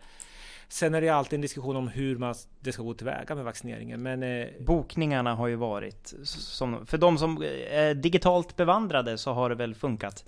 Sen 0.68 0.94
är 0.94 1.00
det 1.00 1.08
alltid 1.08 1.34
en 1.34 1.40
diskussion 1.40 1.76
om 1.76 1.88
hur 1.88 2.18
man, 2.18 2.34
det 2.60 2.72
ska 2.72 2.82
gå 2.82 2.94
tillväga 2.94 3.34
med 3.34 3.44
vaccineringen. 3.44 4.02
Men, 4.02 4.22
eh, 4.22 4.46
Bokningarna 4.60 5.34
har 5.34 5.46
ju 5.46 5.56
varit, 5.56 6.14
som, 6.24 6.86
för 6.86 6.98
de 6.98 7.18
som 7.18 7.42
är 7.70 7.94
digitalt 7.94 8.56
bevandrade 8.56 9.18
så 9.18 9.32
har 9.32 9.48
det 9.48 9.54
väl 9.54 9.74
funkat 9.74 10.24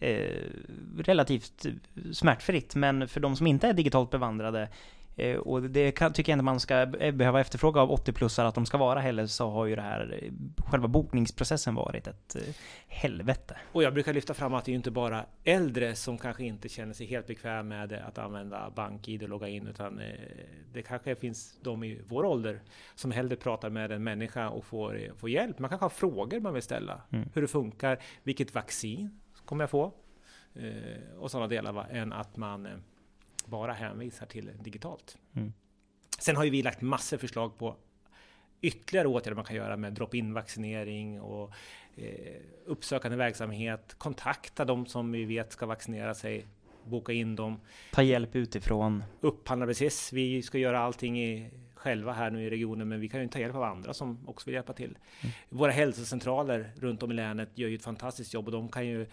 eh, 0.00 0.44
relativt 0.98 1.66
smärtfritt. 2.12 2.74
Men 2.74 3.08
för 3.08 3.20
de 3.20 3.36
som 3.36 3.46
inte 3.46 3.68
är 3.68 3.72
digitalt 3.72 4.10
bevandrade 4.10 4.62
eh, 4.62 4.68
och 5.38 5.62
det 5.62 5.92
kan, 5.92 6.12
tycker 6.12 6.32
jag 6.32 6.34
inte 6.34 6.44
man 6.44 6.60
ska 6.60 6.86
behöva 6.86 7.40
efterfråga 7.40 7.80
av 7.80 7.90
80-plussare 7.90 8.46
att 8.48 8.54
de 8.54 8.66
ska 8.66 8.78
vara 8.78 9.00
heller, 9.00 9.26
så 9.26 9.50
har 9.50 9.66
ju 9.66 9.76
det 9.76 9.82
här, 9.82 10.18
eh, 10.22 10.32
själva 10.70 10.88
bokningsprocessen 10.88 11.74
varit 11.74 12.06
ett 12.06 12.36
eh, 12.36 12.42
helvete. 12.88 13.56
Och 13.72 13.82
jag 13.82 13.94
brukar 13.94 14.12
lyfta 14.12 14.34
fram 14.34 14.54
att 14.54 14.64
det 14.64 14.72
är 14.72 14.74
inte 14.74 14.90
bara 14.90 15.24
äldre 15.44 15.94
som 15.94 16.18
kanske 16.18 16.44
inte 16.44 16.68
känner 16.68 16.94
sig 16.94 17.06
helt 17.06 17.26
bekväm 17.26 17.68
med 17.68 17.92
att 17.92 18.18
använda 18.18 18.70
BankID 18.76 19.22
och 19.22 19.28
logga 19.28 19.48
in, 19.48 19.66
utan 19.66 20.00
det 20.72 20.82
kanske 20.82 21.14
finns 21.14 21.58
de 21.62 21.84
i 21.84 22.00
vår 22.08 22.24
ålder 22.24 22.60
som 22.94 23.10
hellre 23.10 23.36
pratar 23.36 23.70
med 23.70 23.92
en 23.92 24.04
människa 24.04 24.48
och 24.48 24.64
får, 24.64 25.00
får 25.16 25.30
hjälp. 25.30 25.58
Man 25.58 25.68
kanske 25.70 25.84
har 25.84 25.90
frågor 25.90 26.40
man 26.40 26.54
vill 26.54 26.62
ställa. 26.62 27.00
Mm. 27.12 27.28
Hur 27.34 27.42
det 27.42 27.48
funkar, 27.48 27.98
vilket 28.22 28.54
vaccin 28.54 29.20
kommer 29.44 29.62
jag 29.62 29.70
få? 29.70 29.92
Eh, 30.54 31.18
och 31.18 31.30
sådana 31.30 31.48
delar 31.48 31.72
va, 31.72 31.86
än 31.90 32.12
att 32.12 32.36
man 32.36 32.66
eh, 32.66 32.72
bara 33.50 33.72
hänvisar 33.72 34.26
till 34.26 34.50
digitalt. 34.60 35.18
Mm. 35.36 35.52
Sen 36.18 36.36
har 36.36 36.44
ju 36.44 36.50
vi 36.50 36.62
lagt 36.62 36.80
massor 36.80 37.16
förslag 37.18 37.58
på 37.58 37.76
ytterligare 38.60 39.08
åtgärder 39.08 39.36
man 39.36 39.44
kan 39.44 39.56
göra 39.56 39.76
med 39.76 39.92
drop-in 39.92 40.32
vaccinering 40.32 41.20
och 41.20 41.52
eh, 41.96 42.36
uppsökande 42.66 43.16
verksamhet, 43.16 43.94
kontakta 43.98 44.64
de 44.64 44.86
som 44.86 45.12
vi 45.12 45.24
vet 45.24 45.52
ska 45.52 45.66
vaccinera 45.66 46.14
sig, 46.14 46.46
boka 46.84 47.12
in 47.12 47.36
dem. 47.36 47.60
Ta 47.92 48.02
hjälp 48.02 48.36
utifrån. 48.36 49.04
Upphandla 49.20 49.66
precis. 49.66 50.12
Vi 50.12 50.42
ska 50.42 50.58
göra 50.58 50.80
allting 50.80 51.20
i, 51.22 51.50
själva 51.74 52.12
här 52.12 52.30
nu 52.30 52.46
i 52.46 52.50
regionen, 52.50 52.88
men 52.88 53.00
vi 53.00 53.08
kan 53.08 53.22
ju 53.22 53.28
ta 53.28 53.38
hjälp 53.38 53.54
av 53.54 53.62
andra 53.62 53.94
som 53.94 54.28
också 54.28 54.46
vill 54.46 54.54
hjälpa 54.54 54.72
till. 54.72 54.98
Mm. 55.20 55.34
Våra 55.48 55.70
hälsocentraler 55.70 56.72
runt 56.76 57.02
om 57.02 57.10
i 57.10 57.14
länet 57.14 57.58
gör 57.58 57.68
ju 57.68 57.74
ett 57.74 57.84
fantastiskt 57.84 58.34
jobb 58.34 58.46
och 58.46 58.52
de 58.52 58.68
kan 58.68 58.86
ju 58.86 59.06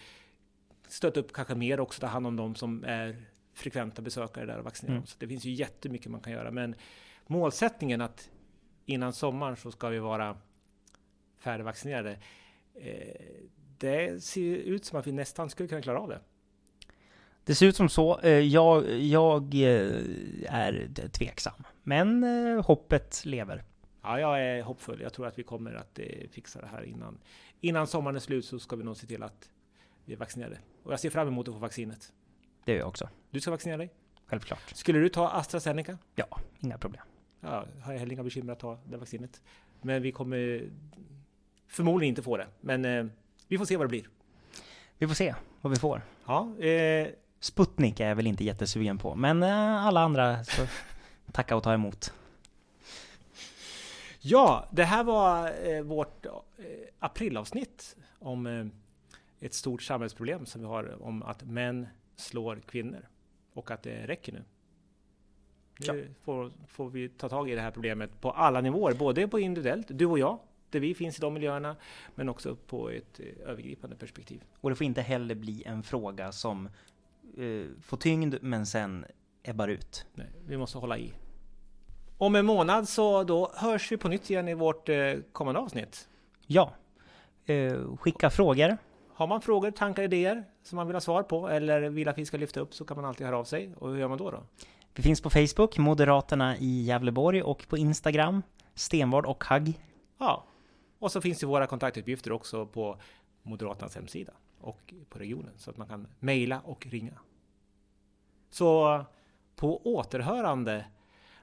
stötta 0.88 1.20
upp 1.20 1.34
kanske 1.34 1.56
mer 1.56 1.80
också, 1.80 2.02
ta 2.02 2.08
hand 2.08 2.28
om 2.28 2.36
de 2.36 2.56
som 2.56 2.84
är 2.84 3.16
frekventa 3.58 4.02
besökare 4.02 4.46
där 4.46 4.58
och 4.58 4.66
vaccinera 4.66 4.96
mm. 4.96 5.06
Så 5.06 5.16
det 5.20 5.28
finns 5.28 5.46
ju 5.46 5.52
jättemycket 5.52 6.12
man 6.12 6.22
kan 6.22 6.34
göra. 6.34 6.52
Men 6.52 6.76
målsättningen 7.28 8.02
att 8.02 8.30
innan 8.86 9.14
sommaren 9.14 9.56
så 9.56 9.72
ska 9.72 9.90
vi 9.90 10.00
vara 10.00 10.38
färdigvaccinerade. 11.38 12.18
Eh, 12.76 13.22
det 13.78 14.24
ser 14.24 14.56
ut 14.56 14.86
som 14.86 15.00
att 15.00 15.08
vi 15.08 15.12
nästan 15.12 15.50
skulle 15.50 15.70
kunna 15.70 15.82
klara 15.82 16.00
av 16.00 16.10
det. 16.10 16.20
Det 17.48 17.56
ser 17.56 17.66
ut 17.66 17.76
som 17.76 17.90
så. 17.90 18.20
Eh, 18.20 18.32
jag, 18.32 18.92
jag 19.00 19.54
eh, 19.54 20.02
är 20.46 21.08
tveksam, 21.12 21.64
men 21.84 22.24
eh, 22.24 22.66
hoppet 22.66 23.26
lever. 23.26 23.64
Ja, 24.02 24.20
jag 24.20 24.42
är 24.44 24.62
hoppfull. 24.62 25.02
Jag 25.02 25.14
tror 25.14 25.28
att 25.28 25.40
vi 25.40 25.44
kommer 25.44 25.74
att 25.74 26.00
fixa 26.32 26.62
det 26.62 26.68
här 26.68 26.84
innan, 26.84 27.18
innan 27.62 27.88
sommaren 27.88 28.16
är 28.16 28.20
slut 28.20 28.46
så 28.46 28.60
ska 28.60 28.76
vi 28.76 28.84
nog 28.84 28.98
se 28.98 29.08
till 29.08 29.24
att 29.24 29.50
vi 30.06 30.14
är 30.14 30.18
vaccinerade. 30.18 30.58
Och 30.84 30.94
jag 30.94 31.00
ser 31.00 31.10
fram 31.10 31.28
emot 31.28 31.48
att 31.48 31.54
få 31.54 31.60
vaccinet. 31.60 32.14
Det 32.68 32.74
gör 32.74 32.80
jag 32.80 32.88
också. 32.88 33.10
Du 33.30 33.42
ska 33.42 33.52
vaccinera 33.52 33.78
dig? 33.78 33.90
Självklart. 34.26 34.76
Skulle 34.76 35.00
du 35.00 35.10
ta 35.10 35.30
AstraZeneca? 35.30 35.98
Ja, 36.16 36.40
inga 36.60 36.78
problem. 36.78 37.04
Ja, 37.42 37.66
har 37.82 37.94
jag 37.94 38.00
heller 38.00 38.14
inga 38.14 38.24
bekymmer 38.24 38.54
att 38.54 38.60
ta 38.60 38.80
det 38.86 38.98
vaccinet. 38.98 39.42
Men 39.82 40.02
vi 40.02 40.12
kommer 40.12 40.70
förmodligen 41.68 42.10
inte 42.10 42.22
få 42.22 42.38
det. 42.38 42.48
Men 42.62 42.86
eh, 42.86 43.06
vi 43.48 43.58
får 43.58 43.66
se 43.66 43.78
vad 43.78 43.86
det 43.86 43.90
blir. 43.90 44.10
Vi 44.98 45.08
får 45.08 45.16
se 45.16 45.36
vad 45.62 45.74
vi 45.74 45.80
får. 45.80 46.02
Ja, 46.26 46.60
eh, 46.60 47.08
Sputnik 47.40 48.00
är 48.00 48.08
jag 48.08 48.16
väl 48.16 48.28
inte 48.28 48.44
jättesugen 48.44 48.98
på, 48.98 49.16
men 49.16 49.44
eh, 49.44 49.86
alla 49.86 50.02
andra 50.02 50.44
så 50.44 50.68
tacka 51.32 51.56
och 51.56 51.64
ta 51.64 51.74
emot. 51.74 52.14
Ja, 54.20 54.68
det 54.72 54.84
här 54.84 55.04
var 55.04 55.54
eh, 55.68 55.82
vårt 55.82 56.26
eh, 56.26 56.34
aprilavsnitt 57.00 57.96
om 58.20 58.48
eh, 58.48 58.66
ett 59.40 59.54
stort 59.54 59.82
samhällsproblem 59.82 60.46
som 60.46 60.62
vi 60.62 60.68
har 60.68 61.04
om 61.04 61.24
att 61.24 61.44
män 61.44 61.88
slår 62.18 62.62
kvinnor 62.68 63.08
och 63.54 63.72
att 63.72 63.84
det 63.84 64.08
räcker 64.08 64.34
nu. 64.34 64.44
Nu 65.80 66.14
får, 66.24 66.52
får 66.68 66.90
vi 66.90 67.10
ta 67.10 67.30
tag 67.30 67.50
i 67.50 67.56
det 67.56 67.62
här 67.62 67.72
problemet 67.72 68.22
på 68.22 68.32
alla 68.32 68.62
nivåer, 68.62 68.94
både 68.94 69.28
på 69.28 69.40
individuellt, 69.40 69.88
du 69.90 70.06
och 70.06 70.20
jag, 70.20 70.40
där 70.70 70.80
vi 70.80 70.96
finns 70.96 71.18
i 71.18 71.22
de 71.22 71.34
miljöerna, 71.34 71.76
men 72.16 72.30
också 72.30 72.56
på 72.56 72.90
ett 72.90 73.20
eh, 73.20 73.50
övergripande 73.50 73.96
perspektiv. 73.96 74.44
Och 74.54 74.70
det 74.70 74.76
får 74.76 74.86
inte 74.86 75.02
heller 75.02 75.36
bli 75.36 75.64
en 75.66 75.84
fråga 75.84 76.32
som 76.32 76.66
eh, 77.38 77.66
får 77.82 77.98
tyngd 77.98 78.36
men 78.42 78.66
sen 78.66 79.06
ebbar 79.44 79.68
ut. 79.68 80.06
Nej, 80.14 80.28
vi 80.48 80.58
måste 80.58 80.78
hålla 80.78 80.98
i. 80.98 81.14
Om 82.18 82.36
en 82.36 82.46
månad 82.46 82.90
så 82.90 83.24
då 83.24 83.52
hörs 83.56 83.92
vi 83.92 83.98
på 83.98 84.08
nytt 84.08 84.30
igen 84.30 84.48
i 84.48 84.54
vårt 84.54 84.90
eh, 84.90 85.14
kommande 85.32 85.60
avsnitt. 85.60 86.10
Ja, 86.48 86.74
eh, 87.46 87.96
skicka 87.98 88.30
frågor. 88.30 88.78
Har 89.14 89.28
man 89.28 89.42
frågor, 89.42 89.72
tankar, 89.72 90.04
idéer 90.04 90.44
som 90.68 90.76
man 90.76 90.88
vill 90.88 90.96
ha 90.96 91.02
svar 91.02 91.24
på 91.24 91.50
eller 91.50 91.90
vill 91.90 92.08
att 92.08 92.18
vi 92.18 92.26
ska 92.26 92.38
lyfta 92.38 92.60
upp 92.60 92.74
så 92.74 92.86
kan 92.86 92.98
man 92.98 93.06
alltid 93.06 93.26
höra 93.26 93.38
av 93.38 93.44
sig. 93.44 93.76
Och 93.76 93.90
hur 93.90 93.98
gör 93.98 94.08
man 94.08 94.18
då? 94.18 94.32
då? 94.32 94.44
Vi 94.96 95.04
finns 95.04 95.22
på 95.22 95.30
Facebook, 95.30 95.78
Moderaterna 95.78 96.58
i 96.58 96.82
Gävleborg 96.82 97.42
och 97.42 97.68
på 97.68 97.78
Instagram, 97.78 98.44
Stenvard 98.74 99.26
och 99.26 99.44
Hagg. 99.44 99.80
Ja, 100.18 100.46
och 101.00 101.12
så 101.12 101.22
finns 101.22 101.40
det 101.40 101.46
våra 101.46 101.68
kontaktuppgifter 101.68 102.32
också 102.32 102.66
på 102.66 102.98
Moderaternas 103.42 103.96
hemsida 103.96 104.34
och 104.62 104.94
på 105.10 105.20
regionen 105.20 105.54
så 105.58 105.72
att 105.72 105.78
man 105.78 105.88
kan 105.88 106.08
mejla 106.20 106.60
och 106.60 106.88
ringa. 106.88 107.20
Så 108.50 109.06
på 109.56 109.96
återhörande 109.96 110.86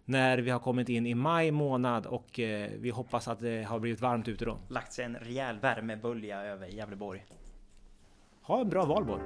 när 0.05 0.39
vi 0.39 0.51
har 0.51 0.59
kommit 0.59 0.89
in 0.89 1.07
i 1.07 1.15
maj 1.15 1.51
månad 1.51 2.07
och 2.07 2.41
eh, 2.41 2.71
vi 2.79 2.91
hoppas 2.91 3.29
att 3.29 3.41
det 3.41 3.63
har 3.63 3.79
blivit 3.79 4.01
varmt 4.01 4.29
ute 4.29 4.45
då. 4.45 4.59
Lagt 4.69 4.93
sig 4.93 5.05
en 5.05 5.17
rejäl 5.17 5.59
värmebölja 5.59 6.43
över 6.43 6.67
Gävleborg. 6.67 7.25
Ha 8.47 8.59
en 8.61 8.69
bra 8.69 8.83
valborg! 8.85 9.23